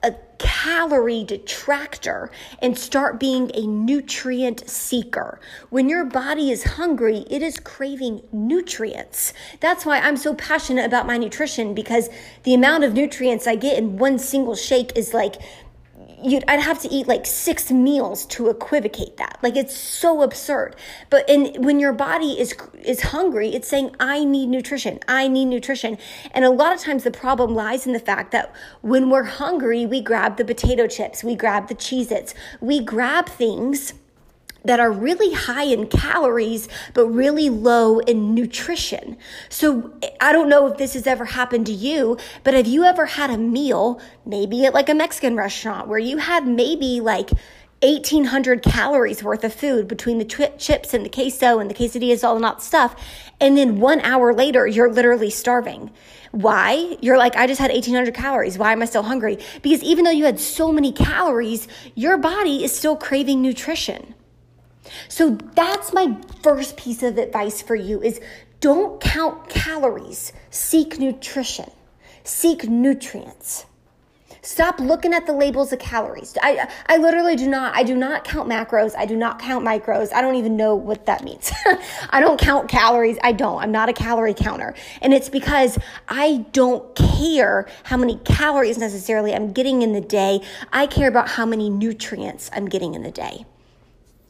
a 0.03 0.13
calorie 0.38 1.24
detractor 1.24 2.29
and 2.62 2.77
start 2.77 3.19
being 3.19 3.50
a 3.55 3.65
nutrient 3.65 4.69
seeker. 4.69 5.39
When 5.69 5.89
your 5.89 6.05
body 6.05 6.51
is 6.51 6.63
hungry, 6.63 7.25
it 7.29 7.41
is 7.41 7.59
craving 7.59 8.21
nutrients. 8.31 9.33
That's 9.59 9.86
why 9.86 10.00
I'm 10.00 10.17
so 10.17 10.36
passionate 10.36 10.86
about 10.86 11.07
my 11.07 11.17
nutrition 11.17 11.74
because 11.74 12.09
the 12.43 12.53
amount 12.53 12.83
of 12.83 12.93
nutrients 12.93 13.47
I 13.47 13.55
get 13.55 13.77
in 13.77 13.97
one 13.97 14.19
single 14.19 14.55
shake 14.55 14.95
is 14.95 15.13
like 15.13 15.38
you'd 16.24 16.43
I'd 16.47 16.59
have 16.59 16.81
to 16.81 16.89
eat 16.89 17.07
like 17.07 17.25
six 17.25 17.71
meals 17.71 18.25
to 18.27 18.50
equivocate 18.50 19.17
that. 19.17 19.38
Like 19.41 19.55
it's 19.55 19.75
so 19.75 20.21
absurd. 20.21 20.75
But 21.09 21.29
in 21.29 21.62
when 21.62 21.79
your 21.79 21.93
body 21.93 22.39
is 22.39 22.55
is 22.83 23.01
hungry, 23.01 23.50
it's 23.50 23.67
saying 23.67 23.95
I 24.00 24.24
need 24.24 24.50
nutrition. 24.50 25.00
I 25.07 25.27
need 25.27 25.45
nutrition. 25.45 25.97
And 26.31 26.45
a 26.45 26.50
lot 26.50 26.74
of 26.74 26.79
times 26.79 27.03
the 27.03 27.12
problem 27.12 27.53
lies 27.53 27.86
in 27.86 27.93
the 27.93 28.00
fact 28.00 28.31
that 28.31 28.53
when 28.81 29.09
we're 29.09 29.24
hungry, 29.24 29.86
we 29.86 30.01
grab 30.01 30.38
the 30.38 30.45
potato 30.45 30.88
chips, 30.88 31.24
we 31.24 31.36
grab 31.36 31.67
the 31.67 31.75
Cheez-Its, 31.75 32.33
we 32.62 32.79
grab 32.79 33.27
things 33.27 33.93
that 34.67 34.79
are 34.79 34.91
really 34.91 35.33
high 35.33 35.63
in 35.63 35.88
calories, 35.88 36.69
but 36.93 37.07
really 37.07 37.50
low 37.50 38.00
in 38.00 38.36
nutrition. 38.36 39.17
So 39.50 39.93
I 40.21 40.31
don't 40.31 40.50
know 40.50 40.67
if 40.67 40.77
this 40.77 40.93
has 40.93 41.07
ever 41.07 41.25
happened 41.25 41.65
to 41.65 41.74
you, 41.74 42.17
but 42.43 42.53
have 42.53 42.67
you 42.67 42.83
ever 42.83 43.05
had 43.05 43.29
a 43.29 43.38
meal, 43.38 44.00
maybe 44.25 44.65
at 44.65 44.74
like 44.74 44.89
a 44.89 44.95
Mexican 44.95 45.36
restaurant, 45.36 45.88
where 45.88 46.00
you 46.00 46.17
had 46.17 46.47
maybe 46.47 47.01
like 47.01 47.31
1800 47.83 48.63
calories 48.63 49.21
worth 49.21 49.43
of 49.43 49.53
food 49.53 49.88
between 49.88 50.17
the 50.17 50.25
chips 50.57 50.93
and 50.93 51.05
the 51.05 51.09
queso 51.09 51.59
and 51.59 51.69
the 51.69 51.75
quesadillas, 51.75 52.24
all 52.24 52.39
that 52.39 52.62
stuff. 52.62 52.95
And 53.39 53.55
then 53.55 53.79
one 53.79 54.01
hour 54.01 54.33
later, 54.33 54.65
you're 54.65 54.91
literally 54.91 55.29
starving. 55.29 55.91
Why? 56.31 56.97
You're 57.01 57.19
like, 57.19 57.36
I 57.36 57.45
just 57.45 57.62
had 57.62 57.71
1800 57.71 58.15
calories. 58.15 58.57
Why 58.57 58.71
am 58.71 58.81
I 58.81 58.86
still 58.86 59.03
hungry? 59.03 59.38
Because 59.62 59.83
even 59.83 60.05
though 60.05 60.12
you 60.12 60.25
had 60.25 60.39
so 60.39 60.71
many 60.71 60.91
calories, 60.91 61.67
your 61.93 62.17
body 62.17 62.63
is 62.63 62.75
still 62.75 62.95
craving 62.95 63.43
nutrition. 63.43 64.15
So 65.08 65.38
that's 65.56 65.94
my 65.94 66.17
first 66.41 66.77
piece 66.77 67.03
of 67.03 67.17
advice 67.17 67.62
for 67.62 67.75
you 67.75 68.01
is 68.01 68.20
don't 68.60 69.00
count 69.00 69.50
calories. 69.50 70.34
Seek 70.50 71.00
nutrition. 71.00 71.72
Seek 72.24 72.67
nutrients. 72.67 73.65
Stop 74.48 74.79
looking 74.79 75.13
at 75.13 75.25
the 75.25 75.34
labels 75.34 75.74
of 75.74 75.79
calories. 75.79 76.38
I, 76.41 76.70
I 76.88 76.98
literally 76.98 77.36
do 77.36 77.50
not, 77.50 77.75
I 77.75 77.84
do 77.84 77.98
not 77.98 78.24
count 78.24 78.48
macros. 78.50 78.96
I 78.96 79.06
do 79.06 79.17
not 79.17 79.39
count 79.39 79.65
micros. 79.65 80.13
I 80.13 80.22
don't 80.22 80.36
even 80.36 80.56
know 80.56 80.74
what 80.74 81.06
that 81.06 81.22
means. 81.22 81.51
I 82.12 82.22
don't 82.22 82.39
count 82.39 82.70
calories. 82.70 83.17
I 83.22 83.34
don't. 83.34 83.62
I'm 83.62 83.74
not 83.74 83.89
a 83.89 83.94
calorie 83.94 84.34
counter. 84.34 84.74
And 85.01 85.13
it's 85.13 85.27
because 85.27 85.77
I 86.08 86.46
don't 86.53 86.96
care 86.96 87.67
how 87.84 87.98
many 87.98 88.20
calories 88.24 88.77
necessarily 88.77 89.36
I'm 89.36 89.51
getting 89.51 89.82
in 89.82 89.91
the 89.91 90.00
day. 90.00 90.39
I 90.72 90.88
care 90.88 91.10
about 91.10 91.27
how 91.27 91.46
many 91.46 91.70
nutrients 91.70 92.50
I'm 92.53 92.70
getting 92.70 92.94
in 92.94 93.03
the 93.03 93.12
day. 93.12 93.46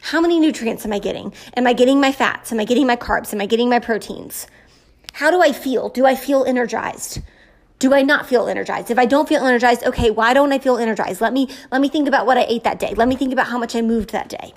How 0.07 0.21
many 0.21 0.39
nutrients 0.39 0.85
am 0.85 0.93
I 0.93 0.99
getting? 0.99 1.33
Am 1.57 1.67
I 1.67 1.73
getting 1.73 1.99
my 1.99 2.13
fats? 2.13 2.53
Am 2.53 2.61
I 2.61 2.63
getting 2.63 2.87
my 2.87 2.95
carbs? 2.95 3.33
Am 3.33 3.41
I 3.41 3.45
getting 3.45 3.67
my 3.67 3.79
proteins? 3.79 4.47
How 5.11 5.29
do 5.29 5.41
I 5.41 5.51
feel? 5.51 5.89
Do 5.89 6.05
I 6.05 6.15
feel 6.15 6.45
energized? 6.45 7.21
Do 7.79 7.93
I 7.93 8.03
not 8.03 8.25
feel 8.25 8.47
energized? 8.47 8.89
If 8.89 8.97
I 8.97 9.05
don't 9.05 9.27
feel 9.27 9.45
energized, 9.45 9.83
okay, 9.83 10.09
why 10.09 10.33
don't 10.33 10.53
I 10.53 10.59
feel 10.59 10.77
energized? 10.77 11.19
Let 11.19 11.33
me 11.33 11.49
let 11.73 11.81
me 11.81 11.89
think 11.89 12.07
about 12.07 12.25
what 12.25 12.37
I 12.37 12.45
ate 12.47 12.63
that 12.63 12.79
day. 12.79 12.93
Let 12.95 13.09
me 13.09 13.17
think 13.17 13.33
about 13.33 13.47
how 13.47 13.57
much 13.57 13.75
I 13.75 13.81
moved 13.81 14.11
that 14.11 14.29
day. 14.29 14.53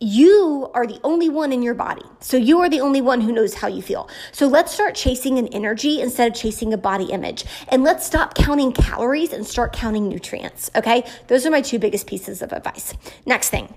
You 0.00 0.68
are 0.74 0.88
the 0.88 0.98
only 1.04 1.28
one 1.28 1.52
in 1.52 1.62
your 1.62 1.74
body. 1.74 2.02
So 2.18 2.36
you 2.36 2.58
are 2.58 2.68
the 2.68 2.80
only 2.80 3.00
one 3.00 3.20
who 3.20 3.30
knows 3.30 3.54
how 3.54 3.68
you 3.68 3.80
feel. 3.80 4.08
So 4.32 4.48
let's 4.48 4.74
start 4.74 4.96
chasing 4.96 5.38
an 5.38 5.46
energy 5.52 6.00
instead 6.00 6.32
of 6.32 6.36
chasing 6.36 6.72
a 6.72 6.76
body 6.76 7.12
image. 7.12 7.44
And 7.68 7.84
let's 7.84 8.04
stop 8.04 8.34
counting 8.34 8.72
calories 8.72 9.32
and 9.32 9.46
start 9.46 9.72
counting 9.72 10.08
nutrients. 10.08 10.68
Okay? 10.74 11.04
Those 11.28 11.46
are 11.46 11.52
my 11.52 11.60
two 11.60 11.78
biggest 11.78 12.08
pieces 12.08 12.42
of 12.42 12.52
advice. 12.52 12.94
Next 13.24 13.50
thing. 13.50 13.72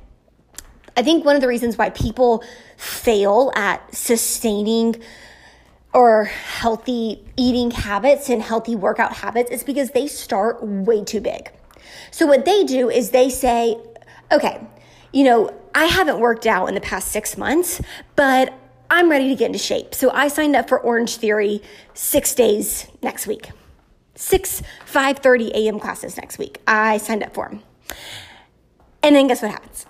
I 0.97 1.03
think 1.03 1.25
one 1.25 1.35
of 1.35 1.41
the 1.41 1.47
reasons 1.47 1.77
why 1.77 1.89
people 1.89 2.43
fail 2.77 3.51
at 3.55 3.93
sustaining 3.93 4.95
or 5.93 6.25
healthy 6.25 7.23
eating 7.37 7.71
habits 7.71 8.29
and 8.29 8.41
healthy 8.41 8.75
workout 8.75 9.13
habits 9.13 9.49
is 9.49 9.63
because 9.63 9.91
they 9.91 10.07
start 10.07 10.61
way 10.61 11.03
too 11.03 11.21
big. 11.21 11.51
So 12.11 12.25
what 12.25 12.45
they 12.45 12.63
do 12.63 12.89
is 12.89 13.11
they 13.11 13.29
say, 13.29 13.77
okay, 14.31 14.65
you 15.13 15.23
know, 15.23 15.53
I 15.73 15.85
haven't 15.85 16.19
worked 16.19 16.45
out 16.45 16.67
in 16.67 16.75
the 16.75 16.81
past 16.81 17.09
six 17.09 17.37
months, 17.37 17.81
but 18.15 18.53
I'm 18.89 19.09
ready 19.09 19.29
to 19.29 19.35
get 19.35 19.47
into 19.47 19.59
shape. 19.59 19.95
So 19.95 20.11
I 20.11 20.27
signed 20.27 20.55
up 20.55 20.69
for 20.69 20.79
Orange 20.79 21.17
Theory 21.17 21.61
six 21.93 22.33
days 22.35 22.87
next 23.01 23.27
week. 23.27 23.51
Six 24.15 24.61
5:30 24.89 25.51
a.m. 25.51 25.79
classes 25.79 26.15
next 26.17 26.37
week. 26.37 26.61
I 26.67 26.97
signed 26.97 27.23
up 27.23 27.33
for 27.33 27.49
them. 27.49 27.63
And 29.03 29.15
then 29.15 29.27
guess 29.27 29.41
what 29.41 29.51
happens? 29.51 29.85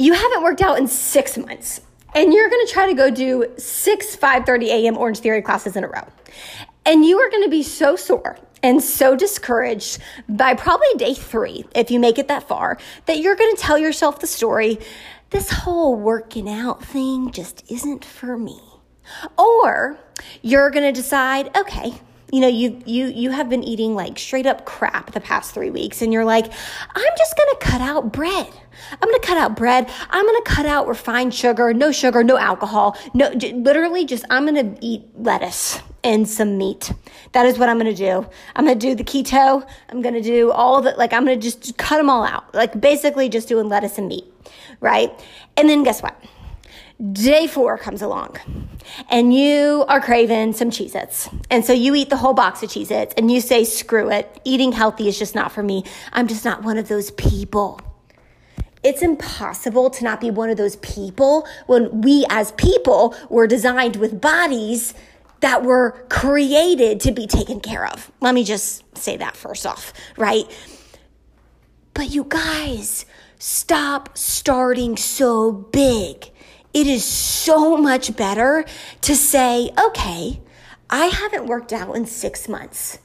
You 0.00 0.14
haven't 0.14 0.42
worked 0.42 0.62
out 0.62 0.78
in 0.78 0.88
six 0.88 1.36
months 1.36 1.82
and 2.14 2.32
you're 2.32 2.48
going 2.48 2.66
to 2.66 2.72
try 2.72 2.86
to 2.86 2.94
go 2.94 3.10
do 3.10 3.44
six 3.58 4.16
5.30 4.16 4.68
a.m 4.68 4.96
orange 4.96 5.18
theory 5.18 5.42
classes 5.42 5.76
in 5.76 5.84
a 5.84 5.88
row. 5.88 6.08
And 6.86 7.04
you 7.04 7.18
are 7.18 7.28
going 7.28 7.42
to 7.42 7.50
be 7.50 7.62
so 7.62 7.96
sore 7.96 8.38
and 8.62 8.82
so 8.82 9.14
discouraged 9.14 9.98
by 10.26 10.54
probably 10.54 10.88
day 10.96 11.12
three 11.12 11.66
if 11.74 11.90
you 11.90 12.00
make 12.00 12.18
it 12.18 12.28
that 12.28 12.48
far 12.48 12.78
that 13.04 13.18
you're 13.18 13.36
going 13.36 13.54
to 13.54 13.60
tell 13.60 13.76
yourself 13.76 14.20
the 14.20 14.26
story 14.26 14.78
this 15.28 15.50
whole 15.50 15.94
working 15.94 16.48
out 16.48 16.82
thing 16.82 17.30
just 17.30 17.70
isn't 17.70 18.02
for 18.02 18.38
me. 18.38 18.58
Or 19.36 19.98
you're 20.40 20.70
going 20.70 20.94
to 20.94 20.98
decide 20.98 21.54
okay 21.54 22.00
you 22.32 22.40
know 22.40 22.48
you 22.48 22.80
you 22.86 23.06
you 23.06 23.30
have 23.30 23.48
been 23.48 23.62
eating 23.64 23.94
like 23.94 24.18
straight 24.18 24.46
up 24.46 24.64
crap 24.64 25.12
the 25.12 25.20
past 25.20 25.52
3 25.52 25.70
weeks 25.70 26.02
and 26.02 26.12
you're 26.12 26.24
like 26.24 26.46
I'm 26.46 27.12
just 27.18 27.36
going 27.36 27.48
to 27.50 27.56
cut 27.60 27.80
out 27.80 28.12
bread. 28.12 28.48
I'm 28.92 29.08
going 29.08 29.20
to 29.20 29.26
cut 29.26 29.36
out 29.36 29.56
bread. 29.56 29.90
I'm 30.10 30.24
going 30.24 30.42
to 30.42 30.50
cut 30.50 30.66
out 30.66 30.88
refined 30.88 31.34
sugar, 31.34 31.74
no 31.74 31.92
sugar, 31.92 32.24
no 32.24 32.38
alcohol. 32.38 32.96
No 33.14 33.34
j- 33.34 33.52
literally 33.52 34.04
just 34.06 34.24
I'm 34.30 34.46
going 34.46 34.74
to 34.74 34.84
eat 34.84 35.02
lettuce 35.16 35.80
and 36.02 36.28
some 36.28 36.56
meat. 36.56 36.92
That 37.32 37.46
is 37.46 37.58
what 37.58 37.68
I'm 37.68 37.78
going 37.78 37.94
to 37.94 37.98
do. 38.04 38.26
I'm 38.56 38.64
going 38.64 38.78
to 38.78 38.86
do 38.86 38.94
the 38.94 39.04
keto. 39.04 39.66
I'm 39.88 40.00
going 40.02 40.14
to 40.14 40.22
do 40.22 40.50
all 40.50 40.84
it 40.86 40.98
like 40.98 41.12
I'm 41.12 41.24
going 41.24 41.38
to 41.38 41.42
just 41.42 41.76
cut 41.76 41.98
them 41.98 42.08
all 42.08 42.24
out. 42.24 42.54
Like 42.54 42.80
basically 42.80 43.28
just 43.28 43.48
doing 43.48 43.68
lettuce 43.68 43.98
and 43.98 44.08
meat, 44.08 44.24
right? 44.80 45.10
And 45.56 45.68
then 45.68 45.82
guess 45.82 46.02
what? 46.02 46.16
Day 47.00 47.46
four 47.46 47.78
comes 47.78 48.02
along 48.02 48.36
and 49.08 49.32
you 49.32 49.86
are 49.88 50.02
craving 50.02 50.52
some 50.52 50.70
Cheez 50.70 50.94
Its. 50.94 51.30
And 51.50 51.64
so 51.64 51.72
you 51.72 51.94
eat 51.94 52.10
the 52.10 52.16
whole 52.16 52.34
box 52.34 52.62
of 52.62 52.68
Cheez 52.68 52.90
Its 52.90 53.14
and 53.14 53.30
you 53.30 53.40
say, 53.40 53.64
screw 53.64 54.10
it. 54.10 54.38
Eating 54.44 54.72
healthy 54.72 55.08
is 55.08 55.18
just 55.18 55.34
not 55.34 55.50
for 55.50 55.62
me. 55.62 55.84
I'm 56.12 56.28
just 56.28 56.44
not 56.44 56.62
one 56.62 56.76
of 56.76 56.88
those 56.88 57.10
people. 57.12 57.80
It's 58.82 59.00
impossible 59.00 59.88
to 59.90 60.04
not 60.04 60.20
be 60.20 60.30
one 60.30 60.50
of 60.50 60.58
those 60.58 60.76
people 60.76 61.46
when 61.66 62.02
we 62.02 62.26
as 62.28 62.52
people 62.52 63.16
were 63.30 63.46
designed 63.46 63.96
with 63.96 64.20
bodies 64.20 64.92
that 65.40 65.62
were 65.62 65.92
created 66.10 67.00
to 67.00 67.12
be 67.12 67.26
taken 67.26 67.60
care 67.60 67.86
of. 67.86 68.12
Let 68.20 68.34
me 68.34 68.44
just 68.44 68.98
say 68.98 69.16
that 69.16 69.36
first 69.36 69.64
off, 69.64 69.94
right? 70.18 70.44
But 71.94 72.10
you 72.10 72.24
guys, 72.28 73.06
stop 73.38 74.18
starting 74.18 74.98
so 74.98 75.50
big 75.50 76.30
it 76.72 76.86
is 76.86 77.04
so 77.04 77.76
much 77.76 78.16
better 78.16 78.64
to 79.02 79.16
say, 79.16 79.70
okay, 79.78 80.40
I 80.88 81.06
haven't 81.06 81.46
worked 81.46 81.72
out 81.72 81.96
in 81.96 82.06
six 82.06 82.48
months. 82.48 82.98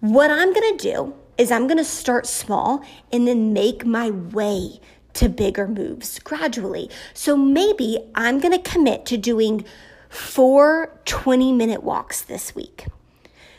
What 0.00 0.30
I'm 0.30 0.52
going 0.52 0.76
to 0.76 0.90
do 0.92 1.14
is 1.38 1.50
I'm 1.50 1.66
going 1.66 1.78
to 1.78 1.84
start 1.84 2.26
small 2.26 2.84
and 3.12 3.26
then 3.26 3.52
make 3.52 3.84
my 3.84 4.10
way 4.10 4.80
to 5.14 5.28
bigger 5.28 5.68
moves 5.68 6.18
gradually. 6.18 6.90
So 7.14 7.36
maybe 7.36 7.98
I'm 8.14 8.40
going 8.40 8.60
to 8.60 8.70
commit 8.70 9.06
to 9.06 9.16
doing 9.16 9.64
four 10.08 10.98
20 11.04 11.52
minute 11.52 11.82
walks 11.82 12.22
this 12.22 12.54
week. 12.54 12.86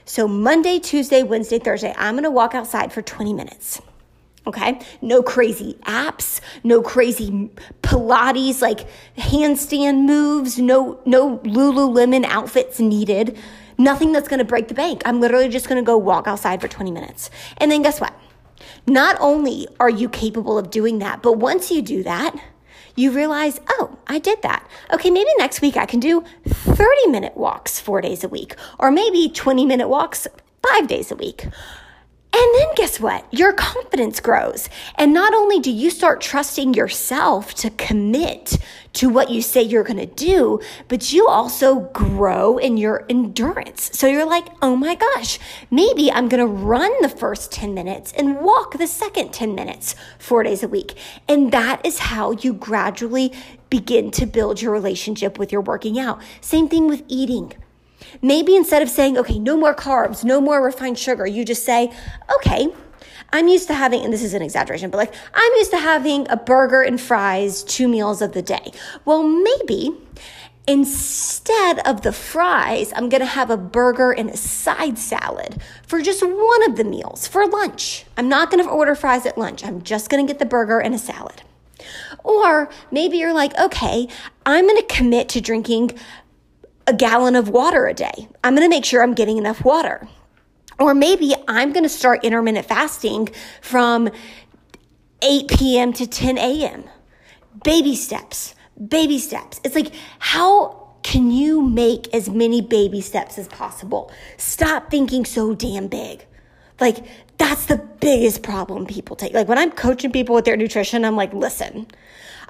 So 0.05 0.27
Monday, 0.27 0.79
Tuesday, 0.79 1.24
Wednesday, 1.24 1.60
Thursday, 1.60 1.93
I'm 1.98 2.15
going 2.15 2.24
to 2.24 2.32
walk 2.32 2.53
outside 2.53 2.91
for 2.91 3.01
20 3.01 3.34
minutes. 3.34 3.82
Okay. 4.46 4.80
No 5.02 5.24
crazy 5.24 5.76
apps, 5.86 6.42
no 6.64 6.82
crazy 6.82 7.50
Pilates, 7.82 8.62
like 8.62 8.88
handstand 9.18 10.06
moves, 10.06 10.60
no, 10.60 11.00
no 11.06 11.38
Lululemon 11.40 12.26
outfits 12.26 12.80
needed. 12.80 13.38
Nothing 13.78 14.12
that's 14.12 14.28
going 14.28 14.40
to 14.40 14.46
break 14.46 14.68
the 14.68 14.74
bank. 14.74 15.02
I'm 15.06 15.20
literally 15.20 15.50
just 15.50 15.68
going 15.68 15.82
to 15.82 15.86
go 15.86 15.98
walk 15.98 16.28
outside 16.28 16.62
for 16.62 16.68
20 16.68 16.92
minutes. 16.92 17.30
And 17.58 17.72
then 17.72 17.82
guess 17.82 18.00
what? 18.00 18.14
Not 18.86 19.18
only 19.20 19.68
are 19.80 19.90
you 19.90 20.10
capable 20.10 20.58
of 20.58 20.70
doing 20.70 21.00
that, 21.00 21.22
but 21.22 21.34
once 21.34 21.72
you 21.72 21.82
do 21.82 22.04
that, 22.04 22.36
you 22.96 23.12
realize, 23.12 23.60
oh, 23.70 23.98
I 24.08 24.20
did 24.20 24.42
that. 24.44 24.68
Okay, 24.94 25.10
maybe 25.10 25.30
next 25.38 25.62
week 25.62 25.78
I 25.78 25.86
can 25.86 26.00
do 26.00 26.24
30 26.46 27.08
minute 27.08 27.36
walks 27.36 27.80
four 27.80 28.02
days 28.02 28.24
a 28.24 28.28
week, 28.28 28.56
or 28.78 28.92
maybe 28.92 29.30
20 29.30 29.66
minute 29.66 29.88
walks 29.88 30.28
five 30.62 30.88
days 30.88 31.12
a 31.12 31.16
week. 31.16 31.48
And 32.36 32.56
then 32.56 32.68
guess 32.75 33.00
what? 33.00 33.32
Your 33.32 33.54
confidence 33.54 34.20
grows. 34.20 34.68
And 34.96 35.13
not 35.13 35.36
only 35.36 35.60
do 35.60 35.70
you 35.70 35.92
start 35.92 36.20
trusting 36.20 36.74
yourself 36.74 37.54
to 37.56 37.70
commit 37.70 38.58
to 38.94 39.08
what 39.08 39.30
you 39.30 39.40
say 39.44 39.62
you're 39.62 39.84
going 39.84 39.98
to 39.98 40.08
do, 40.08 40.60
but 40.88 41.13
you 41.13 41.28
also 41.28 41.82
grow 41.94 42.58
in 42.58 42.78
your 42.78 43.06
endurance. 43.08 43.92
So 43.94 44.08
you're 44.08 44.25
like, 44.25 44.48
oh 44.63 44.75
my 44.75 44.96
gosh, 44.96 45.38
maybe 45.70 46.12
I'm 46.12 46.28
going 46.28 46.40
to 46.40 46.52
run 46.52 46.92
the 47.04 47.10
first 47.10 47.52
10 47.52 47.75
minutes 47.75 48.12
and 48.13 48.42
walk 48.42 48.80
the 48.80 48.88
second 48.88 49.32
10 49.32 49.54
minutes 49.54 49.96
four 50.18 50.42
days 50.42 50.63
a 50.63 50.68
week. 50.68 50.98
And 51.28 51.52
that 51.52 51.86
is 51.86 52.00
how 52.00 52.32
you 52.32 52.54
gradually 52.54 53.32
begin 53.70 54.10
to 54.12 54.25
build 54.25 54.60
your 54.60 54.72
relationship 54.72 55.38
with 55.38 55.52
your 55.52 55.62
working 55.62 56.00
out. 56.00 56.20
Same 56.42 56.68
thing 56.68 56.88
with 56.88 57.04
eating. 57.08 57.54
Maybe 58.22 58.56
instead 58.56 58.82
of 58.82 58.90
saying, 58.90 59.18
okay, 59.18 59.40
no 59.40 59.58
more 59.58 59.76
carbs, 59.76 60.24
no 60.24 60.40
more 60.42 60.64
refined 60.64 60.98
sugar, 60.98 61.26
you 61.26 61.44
just 61.46 61.66
say, 61.66 61.92
okay, 62.36 62.68
I'm 63.32 63.48
used 63.48 63.68
to 63.68 63.74
having, 63.74 64.04
and 64.04 64.14
this 64.14 64.24
is 64.24 64.34
an 64.34 64.42
exaggeration, 64.42 64.90
but 64.90 64.98
like, 64.98 65.14
I'm 65.34 65.52
used 65.54 65.72
to 65.72 65.80
having 65.80 66.30
a 66.30 66.38
burger 66.38 66.82
and 66.82 67.02
fries 67.02 67.64
two 67.64 67.88
meals 67.88 68.22
of 68.22 68.34
the 68.34 68.42
day. 68.42 68.72
Well, 69.06 69.24
maybe 69.24 69.92
instead 70.68 71.80
of 71.88 72.04
the 72.04 72.12
fries, 72.12 72.94
I'm 72.96 73.10
gonna 73.10 73.26
have 73.26 73.50
a 73.50 73.58
burger 73.58 74.12
and 74.12 74.30
a 74.30 74.38
side 74.38 74.98
salad 74.98 75.62
for 75.88 76.02
just 76.02 76.24
one 76.24 76.70
of 76.70 76.78
the 76.78 76.84
meals 76.84 77.28
for 77.28 77.48
lunch. 77.48 78.06
I'm 78.18 78.30
not 78.30 78.52
gonna 78.52 78.70
order 78.70 78.96
fries 78.96 79.26
at 79.26 79.38
lunch. 79.38 79.66
I'm 79.66 79.82
just 79.82 80.10
gonna 80.10 80.26
get 80.26 80.40
the 80.40 80.46
burger 80.46 80.80
and 80.80 80.94
a 80.94 81.00
salad. 81.00 81.42
Or 82.24 82.70
maybe 82.92 83.18
you're 83.18 83.34
like, 83.34 83.58
okay, 83.58 84.08
I'm 84.46 84.68
going 84.68 84.78
to 84.78 84.96
commit 84.96 85.30
to 85.30 85.42
drinking 85.42 85.92
a 86.88 86.94
gallon 86.94 87.36
of 87.36 87.50
water 87.50 87.86
a 87.86 87.94
day. 87.94 88.28
I'm 88.44 88.56
going 88.56 88.66
to 88.66 88.70
make 88.70 88.86
sure 88.86 89.02
I'm 89.02 89.13
getting 89.13 89.38
enough 89.38 89.63
water. 89.63 90.08
Or 90.80 90.94
maybe 90.94 91.34
I'm 91.48 91.72
going 91.72 91.84
to 91.84 91.90
start 91.90 92.24
intermittent 92.24 92.66
fasting 92.66 93.30
from 93.62 94.10
8 95.22 95.48
p.m. 95.50 95.94
to 95.94 96.08
10 96.08 96.38
a.m. 96.38 96.84
Baby 97.63 97.96
steps, 97.96 98.56
baby 98.88 99.20
steps. 99.20 99.62
It's 99.63 99.75
like, 99.75 99.94
how 100.20 100.96
can 101.04 101.32
you 101.32 101.62
make 101.62 102.13
as 102.13 102.30
many 102.30 102.62
baby 102.62 103.02
steps 103.02 103.38
as 103.38 103.48
possible? 103.48 104.12
Stop 104.38 104.90
thinking 104.90 105.25
so 105.25 105.54
damn 105.54 105.88
big. 105.88 106.25
Like, 106.80 107.06
that's 107.38 107.66
the 107.66 107.78
biggest 107.78 108.44
problem 108.44 108.86
people 108.86 109.16
take. 109.16 109.34
Like, 109.34 109.48
when 109.48 109.58
I'm 109.58 109.72
coaching 109.72 110.12
people 110.12 110.36
with 110.36 110.46
their 110.46 110.58
nutrition, 110.58 111.04
I'm 111.06 111.16
like, 111.16 111.34
listen, 111.34 111.88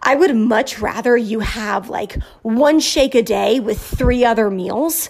I 0.01 0.15
would 0.15 0.35
much 0.35 0.79
rather 0.79 1.15
you 1.15 1.39
have 1.39 1.89
like 1.89 2.21
one 2.41 2.79
shake 2.81 3.15
a 3.15 3.23
day 3.23 3.59
with 3.59 3.79
three 3.79 4.25
other 4.25 4.51
meals 4.51 5.09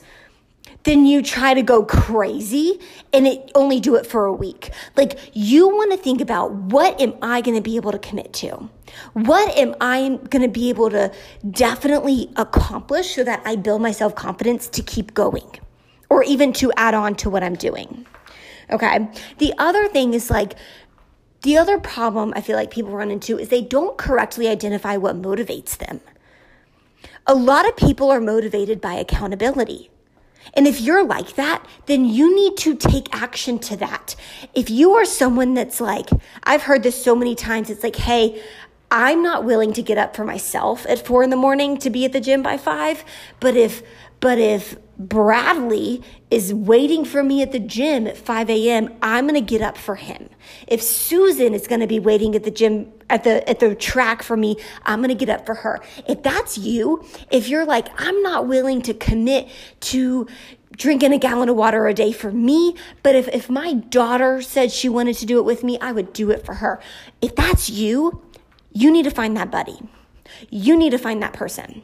than 0.83 1.05
you 1.05 1.21
try 1.21 1.53
to 1.53 1.61
go 1.61 1.83
crazy 1.83 2.79
and 3.11 3.25
it 3.25 3.51
only 3.55 3.79
do 3.79 3.95
it 3.95 4.05
for 4.05 4.25
a 4.25 4.33
week. 4.33 4.71
Like 4.95 5.19
you 5.33 5.67
want 5.67 5.91
to 5.91 5.97
think 5.97 6.21
about 6.21 6.51
what 6.51 6.99
am 7.01 7.15
I 7.21 7.41
going 7.41 7.55
to 7.55 7.61
be 7.61 7.75
able 7.75 7.91
to 7.91 7.99
commit 7.99 8.33
to? 8.33 8.69
What 9.13 9.57
am 9.57 9.75
I 9.81 10.19
going 10.29 10.43
to 10.43 10.47
be 10.47 10.69
able 10.69 10.89
to 10.91 11.11
definitely 11.49 12.29
accomplish 12.35 13.15
so 13.15 13.23
that 13.23 13.41
I 13.45 13.55
build 13.55 13.81
my 13.81 13.91
self 13.91 14.13
confidence 14.15 14.67
to 14.69 14.83
keep 14.83 15.13
going 15.13 15.49
or 16.09 16.23
even 16.23 16.53
to 16.53 16.71
add 16.77 16.93
on 16.93 17.15
to 17.15 17.29
what 17.29 17.43
I'm 17.43 17.55
doing? 17.55 18.05
Okay. 18.69 19.07
The 19.37 19.53
other 19.57 19.87
thing 19.87 20.13
is 20.13 20.29
like, 20.29 20.53
the 21.41 21.57
other 21.57 21.77
problem 21.77 22.33
I 22.35 22.41
feel 22.41 22.55
like 22.55 22.71
people 22.71 22.91
run 22.91 23.11
into 23.11 23.37
is 23.37 23.49
they 23.49 23.61
don't 23.61 23.97
correctly 23.97 24.47
identify 24.47 24.97
what 24.97 25.21
motivates 25.21 25.77
them. 25.77 25.99
A 27.27 27.35
lot 27.35 27.67
of 27.67 27.75
people 27.75 28.09
are 28.11 28.21
motivated 28.21 28.79
by 28.79 28.93
accountability. 28.93 29.89
And 30.53 30.67
if 30.67 30.81
you're 30.81 31.05
like 31.05 31.35
that, 31.35 31.65
then 31.85 32.05
you 32.05 32.35
need 32.35 32.57
to 32.57 32.75
take 32.75 33.13
action 33.13 33.59
to 33.59 33.77
that. 33.77 34.15
If 34.53 34.69
you 34.69 34.93
are 34.93 35.05
someone 35.05 35.53
that's 35.53 35.79
like, 35.79 36.09
I've 36.43 36.63
heard 36.63 36.83
this 36.83 37.01
so 37.01 37.15
many 37.15 37.35
times, 37.35 37.69
it's 37.69 37.83
like, 37.83 37.95
hey, 37.95 38.43
I'm 38.91 39.23
not 39.23 39.43
willing 39.43 39.73
to 39.73 39.81
get 39.81 39.97
up 39.97 40.15
for 40.15 40.23
myself 40.23 40.85
at 40.87 41.05
four 41.05 41.23
in 41.23 41.29
the 41.29 41.35
morning 41.35 41.77
to 41.77 41.89
be 41.89 42.05
at 42.05 42.13
the 42.13 42.21
gym 42.21 42.43
by 42.43 42.57
five. 42.57 43.03
But 43.39 43.55
if, 43.55 43.81
but 44.19 44.37
if 44.37 44.77
Bradley 44.97 46.03
is 46.29 46.53
waiting 46.53 47.03
for 47.03 47.23
me 47.23 47.41
at 47.41 47.51
the 47.51 47.59
gym 47.59 48.05
at 48.07 48.17
5 48.17 48.49
a.m., 48.49 48.93
I'm 49.01 49.27
going 49.27 49.35
to 49.35 49.41
get 49.41 49.61
up 49.61 49.77
for 49.77 49.95
him. 49.95 50.29
If 50.67 50.81
Susan 50.83 51.53
is 51.53 51.67
going 51.67 51.81
to 51.81 51.87
be 51.87 51.99
waiting 51.99 52.35
at 52.35 52.43
the 52.43 52.51
gym, 52.51 52.91
at 53.09 53.23
the, 53.23 53.47
at 53.49 53.59
the 53.59 53.73
track 53.75 54.21
for 54.21 54.37
me, 54.37 54.57
I'm 54.85 54.99
going 54.99 55.09
to 55.09 55.15
get 55.15 55.29
up 55.29 55.45
for 55.45 55.55
her. 55.55 55.79
If 56.07 56.21
that's 56.21 56.57
you, 56.57 57.03
if 57.31 57.49
you're 57.49 57.65
like, 57.65 57.87
I'm 57.97 58.21
not 58.21 58.47
willing 58.47 58.81
to 58.83 58.93
commit 58.93 59.49
to 59.81 60.27
drinking 60.77 61.13
a 61.13 61.17
gallon 61.17 61.49
of 61.49 61.55
water 61.55 61.87
a 61.87 61.93
day 61.93 62.11
for 62.11 62.31
me, 62.31 62.75
but 63.01 63.15
if, 63.15 63.27
if 63.29 63.49
my 63.49 63.73
daughter 63.73 64.41
said 64.41 64.71
she 64.71 64.89
wanted 64.89 65.15
to 65.17 65.25
do 65.25 65.39
it 65.39 65.45
with 65.45 65.63
me, 65.63 65.77
I 65.79 65.91
would 65.91 66.13
do 66.13 66.31
it 66.31 66.45
for 66.45 66.55
her. 66.55 66.79
If 67.21 67.35
that's 67.35 67.69
you, 67.69 68.23
you 68.71 68.91
need 68.91 69.03
to 69.03 69.11
find 69.11 69.35
that 69.37 69.51
buddy. 69.51 69.79
You 70.49 70.77
need 70.77 70.91
to 70.91 70.97
find 70.97 71.21
that 71.21 71.33
person. 71.33 71.83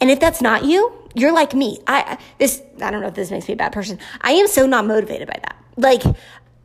And 0.00 0.10
if 0.10 0.20
that's 0.20 0.40
not 0.40 0.64
you, 0.64 0.92
you're 1.14 1.32
like 1.32 1.54
me. 1.54 1.78
I 1.86 2.18
this 2.38 2.62
I 2.80 2.90
don't 2.90 3.00
know 3.00 3.08
if 3.08 3.14
this 3.14 3.30
makes 3.30 3.48
me 3.48 3.54
a 3.54 3.56
bad 3.56 3.72
person. 3.72 3.98
I 4.20 4.32
am 4.32 4.46
so 4.48 4.66
not 4.66 4.86
motivated 4.86 5.28
by 5.28 5.38
that. 5.42 5.56
Like 5.76 6.02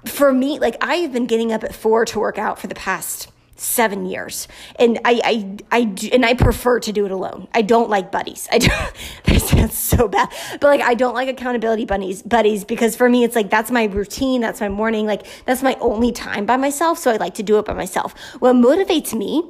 for 0.06 0.32
me, 0.34 0.60
like 0.60 0.78
I 0.82 0.96
have 0.96 1.14
been 1.14 1.26
getting 1.26 1.52
up 1.52 1.64
at 1.64 1.76
4 1.76 2.06
to 2.06 2.20
work 2.20 2.38
out 2.38 2.60
for 2.60 2.68
the 2.68 2.76
past 2.76 3.32
seven 3.60 4.06
years. 4.06 4.48
And 4.78 5.00
I, 5.04 5.22
I 5.24 5.80
i 5.80 5.84
do, 5.84 6.10
and 6.14 6.26
i 6.26 6.34
prefer 6.34 6.80
to 6.80 6.92
do 6.92 7.06
it 7.06 7.12
alone. 7.12 7.48
I 7.54 7.62
don't 7.62 7.90
like 7.90 8.12
buddies. 8.12 8.48
I 8.52 8.58
don't, 8.60 8.94
that 9.26 9.42
sounds 9.42 9.78
so 9.78 10.08
bad. 10.08 10.30
But 10.54 10.64
like 10.64 10.82
i 10.82 10.94
don't 10.94 11.14
like 11.14 11.30
accountability 11.30 11.86
buddies 11.86 12.24
buddies 12.24 12.64
because 12.64 12.96
for 12.96 13.10
me 13.10 13.24
it's 13.24 13.36
like 13.36 13.50
that's 13.50 13.72
my 13.72 13.86
routine. 13.86 14.42
That's 14.42 14.62
my 14.62 14.70
morning. 14.70 15.06
Like 15.06 15.26
that's 15.46 15.62
my 15.62 15.76
only 15.82 16.12
time 16.12 16.46
by 16.46 16.58
myself. 16.58 16.98
So 16.98 17.12
i 17.12 17.18
like 17.18 17.36
to 17.36 17.44
do 17.44 17.60
it 17.60 17.66
by 17.66 17.74
myself. 17.74 18.18
What 18.40 18.56
motivates 18.56 19.14
me 19.14 19.44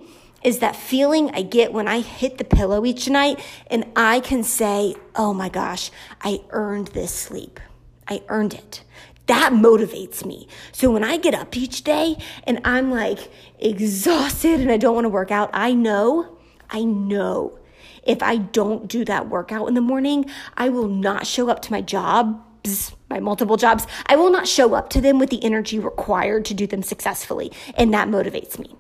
is 0.44 0.60
that 0.60 0.76
feeling 0.76 1.32
I 1.32 1.42
get 1.42 1.74
when 1.74 1.88
I 1.88 2.02
hit 2.02 2.38
the 2.38 2.44
pillow 2.44 2.86
each 2.86 3.10
night 3.10 3.40
and 3.68 3.86
I 3.96 4.20
can 4.20 4.44
say, 4.44 4.96
oh 5.16 5.34
my 5.34 5.50
gosh, 5.50 5.92
I 6.22 6.42
earned 6.52 6.88
this 6.90 7.14
sleep. 7.14 7.60
I 8.08 8.22
earned 8.28 8.54
it 8.54 8.84
that 9.30 9.54
motivates 9.54 10.26
me. 10.26 10.48
So 10.72 10.90
when 10.92 11.04
I 11.04 11.18
get 11.18 11.36
up 11.36 11.56
each 11.56 11.84
day 11.84 12.18
and 12.46 12.60
I'm 12.66 12.90
like 12.90 13.32
exhausted 13.60 14.60
and 14.60 14.72
I 14.72 14.78
don't 14.78 14.96
want 14.96 15.06
to 15.06 15.10
work 15.10 15.30
out, 15.30 15.52
I 15.54 15.72
know, 15.72 16.40
I 16.72 16.84
know 16.84 17.60
if 18.04 18.24
I 18.24 18.38
don't 18.38 18.88
do 18.88 19.06
that 19.06 19.30
workout 19.30 19.68
in 19.68 19.76
the 19.76 19.82
morning, 19.82 20.26
I 20.58 20.70
will 20.70 20.88
not 20.88 21.28
show 21.28 21.48
up 21.48 21.62
to 21.64 21.72
my 21.72 21.80
jobs, 21.80 22.92
my 23.08 23.20
multiple 23.20 23.56
jobs. 23.56 23.86
I 24.08 24.16
will 24.16 24.32
not 24.32 24.48
show 24.48 24.74
up 24.74 24.90
to 24.92 25.02
them 25.02 25.20
with 25.20 25.30
the 25.30 25.44
energy 25.44 25.78
required 25.78 26.44
to 26.46 26.56
do 26.56 26.66
them 26.66 26.82
successfully. 26.82 27.52
And 27.76 27.94
that 27.94 28.08
motivates 28.08 28.58
me. 28.58 28.79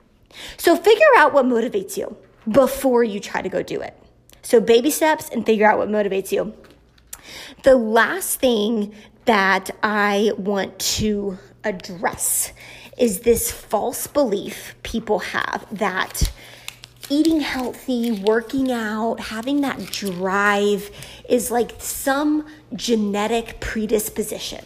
So 0.57 0.75
figure 0.75 1.05
out 1.17 1.33
what 1.33 1.45
motivates 1.45 1.97
you 1.97 2.15
before 2.49 3.03
you 3.03 3.19
try 3.19 3.41
to 3.41 3.49
go 3.49 3.61
do 3.63 3.81
it. 3.81 3.95
So 4.41 4.59
baby 4.59 4.91
steps 4.91 5.29
and 5.29 5.45
figure 5.45 5.69
out 5.69 5.77
what 5.77 5.89
motivates 5.89 6.31
you. 6.31 6.53
The 7.63 7.75
last 7.75 8.39
thing 8.39 8.93
that 9.25 9.69
I 9.83 10.31
want 10.37 10.79
to 10.79 11.37
address 11.63 12.53
is 12.97 13.21
this 13.21 13.51
false 13.51 14.07
belief 14.07 14.75
people 14.83 15.19
have 15.19 15.65
that 15.71 16.31
eating 17.09 17.39
healthy, 17.39 18.11
working 18.11 18.71
out, 18.71 19.19
having 19.19 19.61
that 19.61 19.79
drive 19.91 20.91
is 21.27 21.49
like 21.49 21.73
some 21.79 22.45
genetic 22.75 23.59
predisposition. 23.59 24.63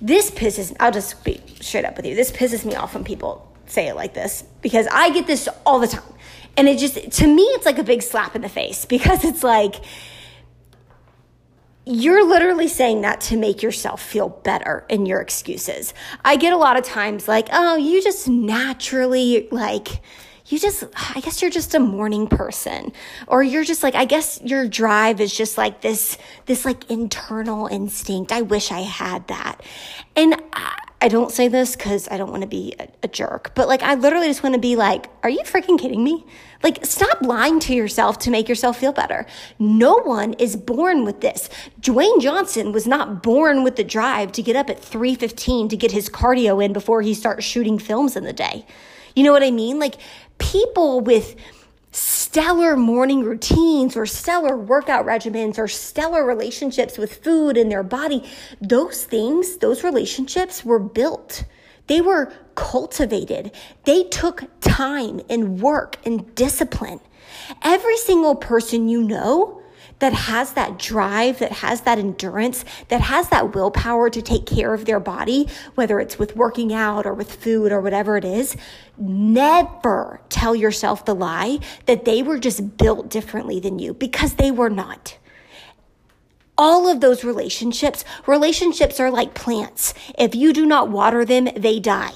This 0.00 0.30
pisses, 0.30 0.74
I'll 0.80 0.92
just 0.92 1.24
be 1.24 1.40
straight 1.60 1.84
up 1.84 1.96
with 1.96 2.06
you. 2.06 2.14
This 2.14 2.30
pisses 2.30 2.64
me 2.64 2.74
off 2.74 2.94
when 2.94 3.04
people 3.04 3.51
say 3.72 3.88
it 3.88 3.96
like 3.96 4.14
this 4.14 4.44
because 4.60 4.86
I 4.90 5.10
get 5.10 5.26
this 5.26 5.48
all 5.64 5.78
the 5.78 5.88
time. 5.88 6.02
And 6.56 6.68
it 6.68 6.78
just, 6.78 6.94
to 7.18 7.26
me, 7.26 7.42
it's 7.42 7.64
like 7.64 7.78
a 7.78 7.84
big 7.84 8.02
slap 8.02 8.36
in 8.36 8.42
the 8.42 8.48
face 8.48 8.84
because 8.96 9.24
it's 9.24 9.42
like, 9.42 9.76
you're 11.84 12.24
literally 12.24 12.68
saying 12.68 13.00
that 13.00 13.20
to 13.20 13.36
make 13.36 13.60
yourself 13.60 14.00
feel 14.00 14.28
better 14.28 14.84
in 14.88 15.04
your 15.04 15.20
excuses. 15.20 15.94
I 16.24 16.36
get 16.36 16.52
a 16.52 16.56
lot 16.56 16.76
of 16.76 16.84
times 16.84 17.26
like, 17.26 17.48
oh, 17.52 17.74
you 17.76 18.00
just 18.00 18.28
naturally 18.28 19.48
like, 19.50 20.00
you 20.46 20.60
just, 20.60 20.84
I 20.94 21.20
guess 21.20 21.42
you're 21.42 21.50
just 21.50 21.74
a 21.74 21.80
morning 21.80 22.28
person. 22.28 22.92
Or 23.26 23.42
you're 23.42 23.64
just 23.64 23.82
like, 23.82 23.96
I 23.96 24.04
guess 24.04 24.40
your 24.42 24.68
drive 24.68 25.20
is 25.20 25.36
just 25.36 25.58
like 25.58 25.80
this, 25.80 26.18
this 26.46 26.64
like 26.64 26.88
internal 26.88 27.66
instinct. 27.66 28.30
I 28.30 28.42
wish 28.42 28.70
I 28.70 28.80
had 28.80 29.26
that. 29.26 29.62
And 30.14 30.40
I, 30.52 30.81
I 31.02 31.08
don't 31.08 31.32
say 31.32 31.48
this 31.48 31.74
because 31.74 32.06
I 32.12 32.16
don't 32.16 32.30
want 32.30 32.42
to 32.42 32.48
be 32.48 32.76
a, 32.78 32.86
a, 33.02 33.08
jerk, 33.08 33.56
but 33.56 33.66
like 33.66 33.82
I 33.82 33.94
literally 33.94 34.28
just 34.28 34.44
want 34.44 34.54
to 34.54 34.60
be 34.60 34.76
like, 34.76 35.08
are 35.24 35.28
you 35.28 35.40
freaking 35.40 35.76
kidding 35.76 36.04
me? 36.04 36.24
Like, 36.62 36.86
stop 36.86 37.22
lying 37.22 37.58
to 37.60 37.74
yourself 37.74 38.20
to 38.20 38.30
make 38.30 38.48
yourself 38.48 38.78
feel 38.78 38.92
better. 38.92 39.26
No 39.58 39.96
one 39.96 40.34
is 40.34 40.54
born 40.54 41.04
with 41.04 41.20
this. 41.20 41.50
Dwayne 41.80 42.20
Johnson 42.20 42.70
was 42.70 42.86
not 42.86 43.20
born 43.20 43.64
with 43.64 43.74
the 43.74 43.82
drive 43.82 44.30
to 44.30 44.42
get 44.42 44.54
up 44.54 44.70
at 44.70 44.80
3:15 44.80 45.68
to 45.70 45.76
get 45.76 45.90
his 45.90 46.08
cardio 46.08 46.64
in 46.64 46.72
before 46.72 47.02
he 47.02 47.14
starts 47.14 47.44
shooting 47.44 47.80
films 47.80 48.14
in 48.14 48.22
the 48.22 48.32
day. 48.32 48.64
You 49.16 49.24
know 49.24 49.32
what 49.32 49.42
I 49.42 49.50
mean? 49.50 49.80
Like 49.80 49.96
people 50.38 51.00
with 51.00 51.34
stellar 52.32 52.78
morning 52.78 53.22
routines 53.22 53.94
or 53.94 54.06
stellar 54.06 54.56
workout 54.56 55.04
regimens 55.04 55.58
or 55.58 55.68
stellar 55.68 56.24
relationships 56.24 56.96
with 56.96 57.22
food 57.22 57.58
and 57.58 57.70
their 57.70 57.82
body, 57.82 58.26
those 58.58 59.04
things, 59.04 59.58
those 59.58 59.84
relationships 59.84 60.64
were 60.64 60.78
built. 60.78 61.44
They 61.88 62.00
were 62.00 62.32
cultivated. 62.54 63.52
They 63.84 64.04
took 64.04 64.44
time 64.62 65.20
and 65.28 65.60
work 65.60 65.98
and 66.06 66.34
discipline. 66.34 67.00
Every 67.60 67.98
single 67.98 68.36
person 68.36 68.88
you 68.88 69.02
know 69.02 69.61
that 70.02 70.12
has 70.12 70.54
that 70.54 70.80
drive, 70.80 71.38
that 71.38 71.52
has 71.52 71.82
that 71.82 71.96
endurance, 71.96 72.64
that 72.88 73.00
has 73.00 73.28
that 73.28 73.54
willpower 73.54 74.10
to 74.10 74.20
take 74.20 74.46
care 74.46 74.74
of 74.74 74.84
their 74.84 74.98
body, 74.98 75.48
whether 75.76 76.00
it's 76.00 76.18
with 76.18 76.34
working 76.34 76.74
out 76.74 77.06
or 77.06 77.14
with 77.14 77.32
food 77.32 77.70
or 77.70 77.80
whatever 77.80 78.16
it 78.16 78.24
is, 78.24 78.56
never 78.98 80.20
tell 80.28 80.56
yourself 80.56 81.04
the 81.04 81.14
lie 81.14 81.60
that 81.86 82.04
they 82.04 82.20
were 82.20 82.36
just 82.36 82.76
built 82.76 83.08
differently 83.10 83.60
than 83.60 83.78
you 83.78 83.94
because 83.94 84.34
they 84.34 84.50
were 84.50 84.70
not 84.70 85.16
all 86.58 86.88
of 86.88 87.00
those 87.00 87.24
relationships, 87.24 88.04
relationships 88.26 89.00
are 89.00 89.10
like 89.10 89.34
plants. 89.34 89.94
If 90.18 90.34
you 90.34 90.52
do 90.52 90.66
not 90.66 90.90
water 90.90 91.24
them, 91.24 91.48
they 91.56 91.80
die. 91.80 92.12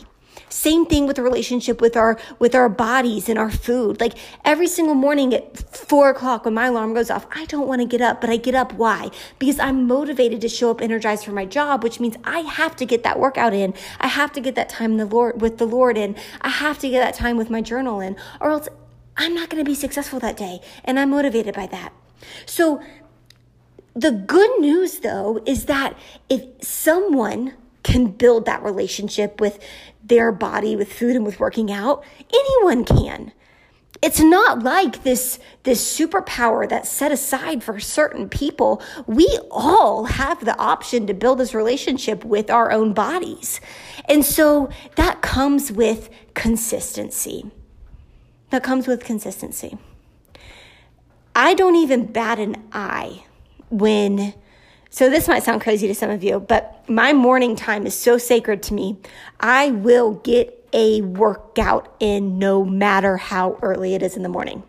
Same 0.57 0.87
thing 0.87 1.07
with 1.07 1.16
the 1.16 1.23
relationship 1.23 1.83
with 1.83 1.99
our 1.99 2.19
with 2.38 2.55
our 2.55 2.71
bodies 2.71 3.29
and 3.29 3.38
our 3.38 3.51
food. 3.51 4.01
Like 4.01 4.14
every 4.42 4.66
single 4.66 4.95
morning 4.95 5.35
at 5.35 5.59
four 5.59 6.09
o'clock 6.09 6.47
when 6.47 6.55
my 6.55 6.69
alarm 6.69 6.95
goes 6.95 7.11
off, 7.11 7.27
I 7.31 7.45
don't 7.45 7.69
want 7.69 7.83
to 7.83 7.87
get 7.87 8.01
up, 8.01 8.23
but 8.23 8.31
I 8.31 8.38
get 8.38 8.55
up. 8.55 8.73
Why? 8.73 9.11
Because 9.38 9.59
I'm 9.59 9.87
motivated 9.87 10.40
to 10.40 10.49
show 10.49 10.71
up 10.71 10.81
energized 10.81 11.27
for 11.27 11.33
my 11.33 11.45
job, 11.45 11.85
which 11.85 12.01
means 12.01 12.16
I 12.25 12.40
have 12.40 12.75
to 12.77 12.87
get 12.87 13.03
that 13.03 13.21
workout 13.21 13.53
in. 13.53 13.75
I 14.01 14.07
have 14.07 14.33
to 14.33 14.40
get 14.40 14.55
that 14.55 14.71
time 14.71 14.97
the 14.97 15.05
Lord 15.05 15.42
with 15.42 15.59
the 15.59 15.66
Lord 15.66 15.99
in. 15.99 16.16
I 16.40 16.49
have 16.49 16.79
to 16.79 16.88
get 16.88 17.01
that 17.01 17.14
time 17.14 17.37
with 17.37 17.51
my 17.51 17.61
journal 17.61 18.01
in, 18.01 18.16
or 18.40 18.49
else 18.49 18.66
I'm 19.19 19.35
not 19.35 19.51
going 19.51 19.62
to 19.62 19.69
be 19.69 19.75
successful 19.75 20.21
that 20.21 20.38
day. 20.38 20.61
And 20.87 20.99
I'm 20.99 21.11
motivated 21.11 21.55
by 21.55 21.66
that. 21.66 21.92
So 22.47 22.83
the 23.95 24.11
good 24.11 24.59
news 24.61 25.01
though 25.01 25.42
is 25.45 25.66
that 25.66 25.99
if 26.31 26.42
someone 26.64 27.53
can 27.87 28.09
build 28.09 28.46
that 28.46 28.64
relationship 28.64 29.40
with 29.40 29.61
their 30.03 30.33
body, 30.33 30.75
with 30.75 30.92
food 30.92 31.14
and 31.14 31.25
with 31.25 31.38
working 31.38 31.70
out, 31.70 32.03
anyone 32.35 32.85
can. 32.85 33.31
It's 34.03 34.18
not 34.20 34.64
like 34.64 35.05
this, 35.05 35.38
this 35.62 35.81
superpower 35.99 36.68
that's 36.68 36.88
set 36.88 37.12
aside 37.12 37.62
for 37.62 37.79
certain 37.79 38.29
people. 38.29 38.83
We 39.07 39.38
all 39.53 40.05
have 40.05 40.44
the 40.44 40.59
option 40.59 41.07
to 41.07 41.14
build 41.14 41.38
this 41.38 41.55
relationship 41.55 42.25
with 42.25 42.51
our 42.51 42.72
own 42.72 42.92
bodies. 42.92 43.61
And 44.07 44.25
so 44.25 44.68
that 44.96 45.22
comes 45.22 45.70
with 45.70 46.11
consistency. 46.35 47.51
That 48.51 48.64
comes 48.64 48.88
with 48.88 49.05
consistency. 49.05 49.79
I 51.37 51.55
don't 51.55 51.77
even 51.77 52.07
bat 52.07 52.40
an 52.40 52.57
eye 52.72 53.25
when, 53.70 54.35
so 54.97 55.11
this 55.11 55.29
might 55.29 55.43
sound 55.43 55.61
crazy 55.61 55.87
to 55.89 55.95
some 55.95 56.09
of 56.09 56.25
you, 56.25 56.41
but 56.41 56.83
my 56.89 57.13
morning 57.13 57.55
time 57.55 57.87
is 57.87 57.95
so 57.95 58.17
sacred 58.17 58.63
to 58.63 58.73
me. 58.73 58.97
I 59.39 59.71
will 59.71 60.15
get 60.15 60.67
a 60.73 61.03
workout 61.03 61.95
in 62.01 62.39
no 62.39 62.65
matter 62.65 63.19
how 63.19 63.59
early 63.61 63.95
it 63.95 64.03
is 64.03 64.17
in 64.17 64.23
the 64.23 64.31
morning. 64.31 64.63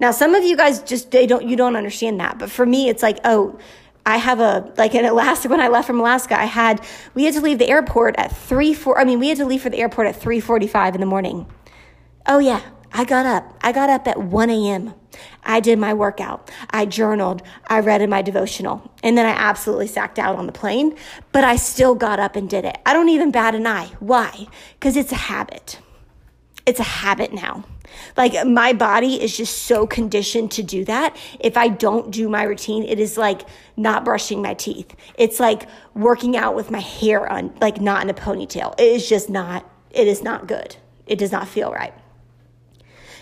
Now, 0.00 0.10
some 0.10 0.34
of 0.34 0.42
you 0.42 0.56
guys 0.56 0.82
just, 0.82 1.10
they 1.10 1.26
don't, 1.26 1.46
you 1.46 1.54
don't 1.54 1.76
understand 1.76 2.18
that. 2.18 2.38
But 2.38 2.50
for 2.50 2.64
me, 2.64 2.88
it's 2.88 3.02
like, 3.02 3.18
oh, 3.26 3.58
I 4.06 4.16
have 4.16 4.40
a, 4.40 4.72
like 4.78 4.94
in 4.94 5.04
Alaska, 5.04 5.48
when 5.50 5.60
I 5.60 5.68
left 5.68 5.86
from 5.86 6.00
Alaska, 6.00 6.40
I 6.40 6.46
had, 6.46 6.82
we 7.12 7.24
had 7.24 7.34
to 7.34 7.42
leave 7.42 7.58
the 7.58 7.68
airport 7.68 8.16
at 8.16 8.34
3, 8.34 8.72
4, 8.72 8.98
I 8.98 9.04
mean, 9.04 9.20
we 9.20 9.28
had 9.28 9.36
to 9.36 9.44
leave 9.44 9.60
for 9.60 9.68
the 9.68 9.80
airport 9.80 10.06
at 10.06 10.18
3.45 10.18 10.94
in 10.94 11.00
the 11.00 11.06
morning. 11.06 11.46
Oh 12.26 12.38
yeah, 12.38 12.62
I 12.92 13.04
got 13.04 13.26
up. 13.26 13.58
I 13.62 13.72
got 13.72 13.90
up 13.90 14.06
at 14.06 14.20
1 14.20 14.50
a.m. 14.50 14.94
I 15.44 15.60
did 15.60 15.78
my 15.78 15.94
workout. 15.94 16.50
I 16.70 16.86
journaled. 16.86 17.42
I 17.66 17.80
read 17.80 18.02
in 18.02 18.10
my 18.10 18.22
devotional. 18.22 18.92
And 19.02 19.16
then 19.16 19.26
I 19.26 19.30
absolutely 19.30 19.86
sacked 19.86 20.18
out 20.18 20.36
on 20.36 20.46
the 20.46 20.52
plane, 20.52 20.96
but 21.32 21.44
I 21.44 21.56
still 21.56 21.94
got 21.94 22.20
up 22.20 22.36
and 22.36 22.48
did 22.48 22.64
it. 22.64 22.78
I 22.86 22.92
don't 22.92 23.08
even 23.08 23.30
bat 23.30 23.54
an 23.54 23.66
eye. 23.66 23.90
Why? 24.00 24.46
Because 24.74 24.96
it's 24.96 25.12
a 25.12 25.16
habit. 25.16 25.80
It's 26.66 26.80
a 26.80 26.84
habit 26.84 27.32
now. 27.32 27.64
Like 28.16 28.46
my 28.46 28.72
body 28.72 29.20
is 29.20 29.36
just 29.36 29.62
so 29.62 29.86
conditioned 29.86 30.50
to 30.52 30.62
do 30.62 30.84
that. 30.86 31.16
If 31.40 31.56
I 31.56 31.68
don't 31.68 32.10
do 32.10 32.28
my 32.28 32.42
routine, 32.44 32.84
it 32.84 32.98
is 32.98 33.18
like 33.18 33.42
not 33.76 34.04
brushing 34.04 34.40
my 34.40 34.54
teeth. 34.54 34.94
It's 35.18 35.40
like 35.40 35.68
working 35.94 36.36
out 36.36 36.54
with 36.54 36.70
my 36.70 36.80
hair 36.80 37.30
on, 37.30 37.54
like 37.60 37.80
not 37.80 38.02
in 38.02 38.10
a 38.10 38.14
ponytail. 38.14 38.74
It 38.78 38.84
is 38.84 39.08
just 39.08 39.28
not, 39.28 39.68
it 39.90 40.06
is 40.06 40.22
not 40.22 40.46
good. 40.46 40.76
It 41.06 41.18
does 41.18 41.32
not 41.32 41.48
feel 41.48 41.72
right. 41.72 41.92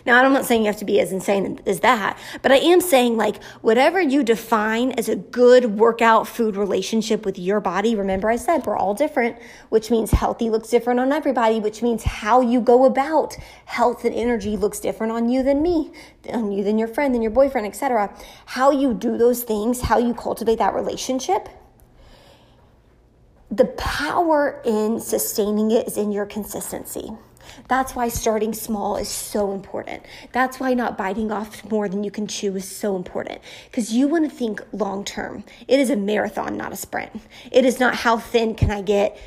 Now, 0.07 0.23
I'm 0.23 0.33
not 0.33 0.45
saying 0.45 0.63
you 0.63 0.67
have 0.67 0.79
to 0.79 0.85
be 0.85 1.01
as 1.01 1.13
insane 1.13 1.61
as 1.67 1.81
that, 1.81 2.19
but 2.43 2.53
I 2.53 2.57
am 2.57 2.81
saying 2.81 3.17
like 3.17 3.43
whatever 3.61 4.01
you 4.01 4.23
define 4.23 4.93
as 4.93 5.09
a 5.09 5.17
good 5.17 5.79
workout 5.79 6.27
food 6.27 6.57
relationship 6.57 7.25
with 7.25 7.39
your 7.39 7.61
body. 7.61 7.95
Remember, 7.95 8.31
I 8.31 8.37
said 8.37 8.67
we're 8.67 8.77
all 8.77 8.95
different, 8.95 9.37
which 9.69 9.91
means 9.91 10.11
healthy 10.11 10.51
looks 10.51 10.69
different 10.69 11.01
on 11.01 11.13
everybody, 11.13 11.61
which 11.61 11.83
means 11.83 12.05
how 12.05 12.41
you 12.41 12.61
go 12.61 12.85
about 12.85 13.37
health 13.67 14.05
and 14.05 14.15
energy 14.15 14.57
looks 14.57 14.81
different 14.81 15.13
on 15.13 15.29
you 15.29 15.43
than 15.43 15.63
me, 15.63 15.93
on 16.33 16.53
you 16.53 16.65
than 16.65 16.79
your 16.79 16.89
friend, 16.89 17.15
than 17.15 17.23
your 17.23 17.31
boyfriend, 17.31 17.67
etc. 17.67 18.15
How 18.47 18.71
you 18.71 18.95
do 18.95 19.19
those 19.19 19.43
things, 19.43 19.83
how 19.83 19.99
you 19.99 20.15
cultivate 20.15 20.59
that 20.59 20.75
relationship 20.75 21.49
the 23.51 23.65
power 23.65 24.63
in 24.65 25.01
sustaining 25.01 25.73
it 25.73 25.89
is 25.89 25.97
in 25.97 26.13
your 26.13 26.25
consistency. 26.25 27.11
That's 27.68 27.94
why 27.94 28.09
starting 28.09 28.53
small 28.53 28.96
is 28.96 29.09
so 29.09 29.53
important. 29.53 30.05
That's 30.33 30.61
why 30.61 30.75
not 30.75 30.99
biting 30.99 31.31
off 31.31 31.68
more 31.70 31.88
than 31.88 32.05
you 32.05 32.11
can 32.11 32.27
chew 32.27 32.57
is 32.57 32.64
so 32.64 32.96
important 32.96 33.40
because 33.66 33.92
you 33.92 34.09
want 34.09 34.29
to 34.29 34.35
think 34.35 34.62
long 34.73 35.05
term. 35.05 35.44
It 35.68 35.81
is 35.81 35.90
a 35.90 35.96
marathon, 35.96 36.57
not 36.57 36.73
a 36.73 36.77
sprint. 36.77 37.12
It 37.51 37.64
is 37.64 37.81
not 37.81 37.94
how 37.94 38.18
thin 38.18 38.55
can 38.55 38.70
I 38.70 38.83
get 38.83 39.18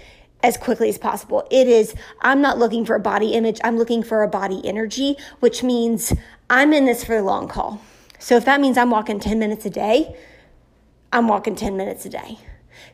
as 0.43 0.57
quickly 0.57 0.89
as 0.89 0.97
possible. 0.97 1.47
It 1.49 1.67
is, 1.67 1.95
I'm 2.21 2.41
not 2.41 2.59
looking 2.59 2.85
for 2.85 2.95
a 2.95 2.99
body 2.99 3.33
image, 3.33 3.61
I'm 3.63 3.77
looking 3.77 4.03
for 4.03 4.23
a 4.23 4.27
body 4.27 4.61
energy, 4.65 5.15
which 5.39 5.63
means 5.63 6.13
I'm 6.49 6.73
in 6.73 6.85
this 6.85 7.03
for 7.03 7.15
the 7.15 7.23
long 7.23 7.49
haul. 7.49 7.81
So 8.19 8.35
if 8.35 8.45
that 8.45 8.59
means 8.59 8.77
I'm 8.77 8.89
walking 8.89 9.19
10 9.19 9.39
minutes 9.39 9.65
a 9.65 9.69
day, 9.69 10.15
I'm 11.11 11.27
walking 11.27 11.55
10 11.55 11.77
minutes 11.77 12.05
a 12.05 12.09
day 12.09 12.39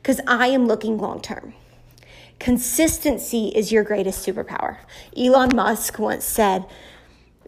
because 0.01 0.21
I 0.27 0.47
am 0.47 0.67
looking 0.67 0.97
long 0.97 1.21
term. 1.21 1.53
Consistency 2.39 3.49
is 3.49 3.71
your 3.71 3.83
greatest 3.83 4.25
superpower. 4.25 4.77
Elon 5.15 5.55
Musk 5.55 5.99
once 5.99 6.23
said, 6.23 6.65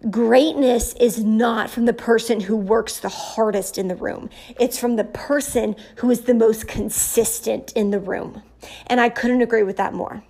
Greatness 0.10 0.94
is 0.94 1.24
not 1.24 1.70
from 1.70 1.86
the 1.86 1.94
person 1.94 2.42
who 2.42 2.58
works 2.58 3.00
the 3.00 3.10
hardest 3.10 3.78
in 3.78 3.88
the 3.88 3.96
room. 3.96 4.30
It's 4.60 4.78
from 4.80 4.96
the 4.96 5.04
person 5.04 5.76
who 5.98 6.10
is 6.10 6.22
the 6.22 6.34
most 6.34 6.68
consistent 6.68 7.72
in 7.74 7.92
the 7.92 8.00
room. 8.00 8.42
And 8.88 9.00
I 9.00 9.10
couldn't 9.10 9.42
agree 9.42 9.64
with 9.64 9.78
that 9.78 9.94
more. 9.94 10.24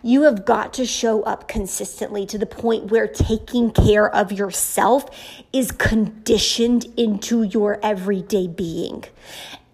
You 0.00 0.22
have 0.22 0.44
got 0.44 0.72
to 0.74 0.86
show 0.86 1.22
up 1.24 1.48
consistently 1.48 2.24
to 2.26 2.38
the 2.38 2.46
point 2.46 2.90
where 2.90 3.08
taking 3.08 3.72
care 3.72 4.08
of 4.08 4.32
yourself 4.32 5.10
is 5.52 5.72
conditioned 5.72 6.86
into 6.96 7.42
your 7.42 7.80
everyday 7.82 8.46
being. 8.46 9.04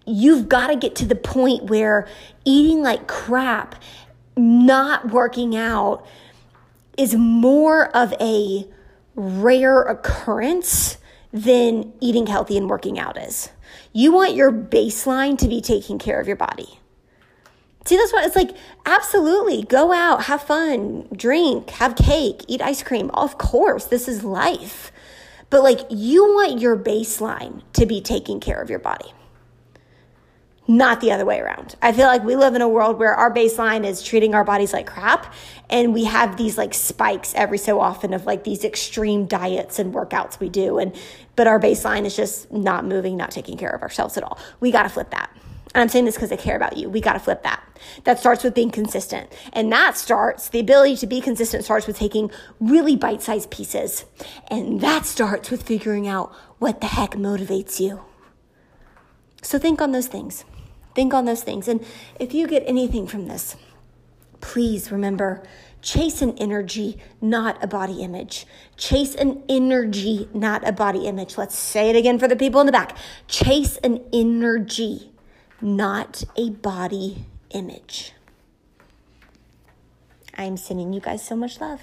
You've 0.05 0.49
got 0.49 0.67
to 0.67 0.75
get 0.75 0.95
to 0.97 1.05
the 1.05 1.15
point 1.15 1.65
where 1.65 2.07
eating 2.43 2.81
like 2.81 3.07
crap 3.07 3.75
not 4.35 5.11
working 5.11 5.55
out 5.55 6.05
is 6.97 7.15
more 7.15 7.95
of 7.95 8.13
a 8.19 8.67
rare 9.15 9.81
occurrence 9.81 10.97
than 11.31 11.93
eating 11.99 12.27
healthy 12.27 12.57
and 12.57 12.69
working 12.69 12.99
out 12.99 13.17
is. 13.17 13.49
You 13.91 14.11
want 14.11 14.35
your 14.35 14.51
baseline 14.51 15.37
to 15.39 15.47
be 15.47 15.61
taking 15.61 15.99
care 15.99 16.19
of 16.19 16.27
your 16.27 16.35
body. 16.35 16.79
See, 17.85 17.97
that's 17.97 18.13
what 18.13 18.25
it's 18.25 18.35
like. 18.35 18.55
Absolutely. 18.85 19.63
Go 19.63 19.91
out, 19.91 20.25
have 20.25 20.43
fun, 20.43 21.07
drink, 21.15 21.71
have 21.71 21.95
cake, 21.95 22.45
eat 22.47 22.61
ice 22.61 22.81
cream. 22.81 23.09
Of 23.11 23.37
course, 23.37 23.85
this 23.85 24.07
is 24.07 24.23
life. 24.23 24.91
But 25.49 25.63
like, 25.63 25.81
you 25.89 26.23
want 26.23 26.59
your 26.59 26.77
baseline 26.77 27.61
to 27.73 27.85
be 27.85 27.99
taking 27.99 28.39
care 28.39 28.61
of 28.61 28.69
your 28.69 28.79
body 28.79 29.11
not 30.67 31.01
the 31.01 31.11
other 31.11 31.25
way 31.25 31.39
around. 31.39 31.75
I 31.81 31.91
feel 31.91 32.05
like 32.07 32.23
we 32.23 32.35
live 32.35 32.55
in 32.55 32.61
a 32.61 32.69
world 32.69 32.97
where 32.97 33.13
our 33.13 33.33
baseline 33.33 33.85
is 33.85 34.01
treating 34.01 34.33
our 34.33 34.45
bodies 34.45 34.71
like 34.71 34.87
crap 34.87 35.33
and 35.69 35.93
we 35.93 36.05
have 36.05 36.37
these 36.37 36.57
like 36.57 36.73
spikes 36.73 37.33
every 37.35 37.57
so 37.57 37.81
often 37.81 38.13
of 38.13 38.25
like 38.25 38.43
these 38.43 38.63
extreme 38.63 39.25
diets 39.25 39.77
and 39.77 39.93
workouts 39.93 40.39
we 40.39 40.47
do 40.47 40.77
and 40.77 40.95
but 41.35 41.47
our 41.47 41.59
baseline 41.59 42.05
is 42.05 42.15
just 42.15 42.51
not 42.51 42.85
moving, 42.85 43.17
not 43.17 43.31
taking 43.31 43.57
care 43.57 43.71
of 43.71 43.81
ourselves 43.81 44.17
at 44.17 44.23
all. 44.23 44.37
We 44.59 44.71
got 44.71 44.83
to 44.83 44.89
flip 44.89 45.09
that. 45.09 45.35
And 45.73 45.81
I'm 45.81 45.89
saying 45.89 46.05
this 46.05 46.15
because 46.15 46.31
I 46.31 46.35
care 46.35 46.55
about 46.55 46.77
you. 46.77 46.87
We 46.89 47.01
got 47.01 47.13
to 47.13 47.19
flip 47.19 47.41
that. 47.43 47.63
That 48.03 48.19
starts 48.19 48.43
with 48.43 48.53
being 48.53 48.69
consistent. 48.69 49.31
And 49.51 49.71
that 49.71 49.97
starts, 49.97 50.47
the 50.49 50.59
ability 50.59 50.97
to 50.97 51.07
be 51.07 51.19
consistent 51.19 51.63
starts 51.63 51.87
with 51.87 51.97
taking 51.97 52.29
really 52.59 52.95
bite 52.95 53.23
sized 53.23 53.49
pieces. 53.49 54.05
And 54.49 54.81
that 54.81 55.07
starts 55.07 55.49
with 55.49 55.63
figuring 55.63 56.07
out 56.07 56.31
what 56.59 56.79
the 56.79 56.87
heck 56.87 57.11
motivates 57.11 57.79
you. 57.79 58.01
So 59.41 59.57
think 59.57 59.81
on 59.81 59.91
those 59.91 60.07
things. 60.07 60.45
Think 60.95 61.13
on 61.13 61.25
those 61.25 61.43
things. 61.43 61.67
And 61.67 61.83
if 62.19 62.33
you 62.33 62.47
get 62.47 62.63
anything 62.65 63.07
from 63.07 63.27
this, 63.27 63.55
please 64.41 64.91
remember 64.91 65.43
chase 65.81 66.21
an 66.21 66.37
energy, 66.37 66.97
not 67.21 67.61
a 67.63 67.67
body 67.67 68.01
image. 68.01 68.45
Chase 68.77 69.15
an 69.15 69.43
energy, 69.49 70.29
not 70.33 70.67
a 70.67 70.71
body 70.71 71.05
image. 71.05 71.37
Let's 71.37 71.57
say 71.57 71.89
it 71.89 71.95
again 71.95 72.19
for 72.19 72.27
the 72.27 72.35
people 72.35 72.59
in 72.61 72.65
the 72.65 72.71
back. 72.71 72.97
Chase 73.27 73.77
an 73.77 74.01
energy, 74.13 75.11
not 75.61 76.23
a 76.35 76.51
body 76.51 77.25
image. 77.51 78.13
I'm 80.35 80.57
sending 80.57 80.93
you 80.93 80.99
guys 80.99 81.25
so 81.25 81.35
much 81.35 81.59
love. 81.61 81.81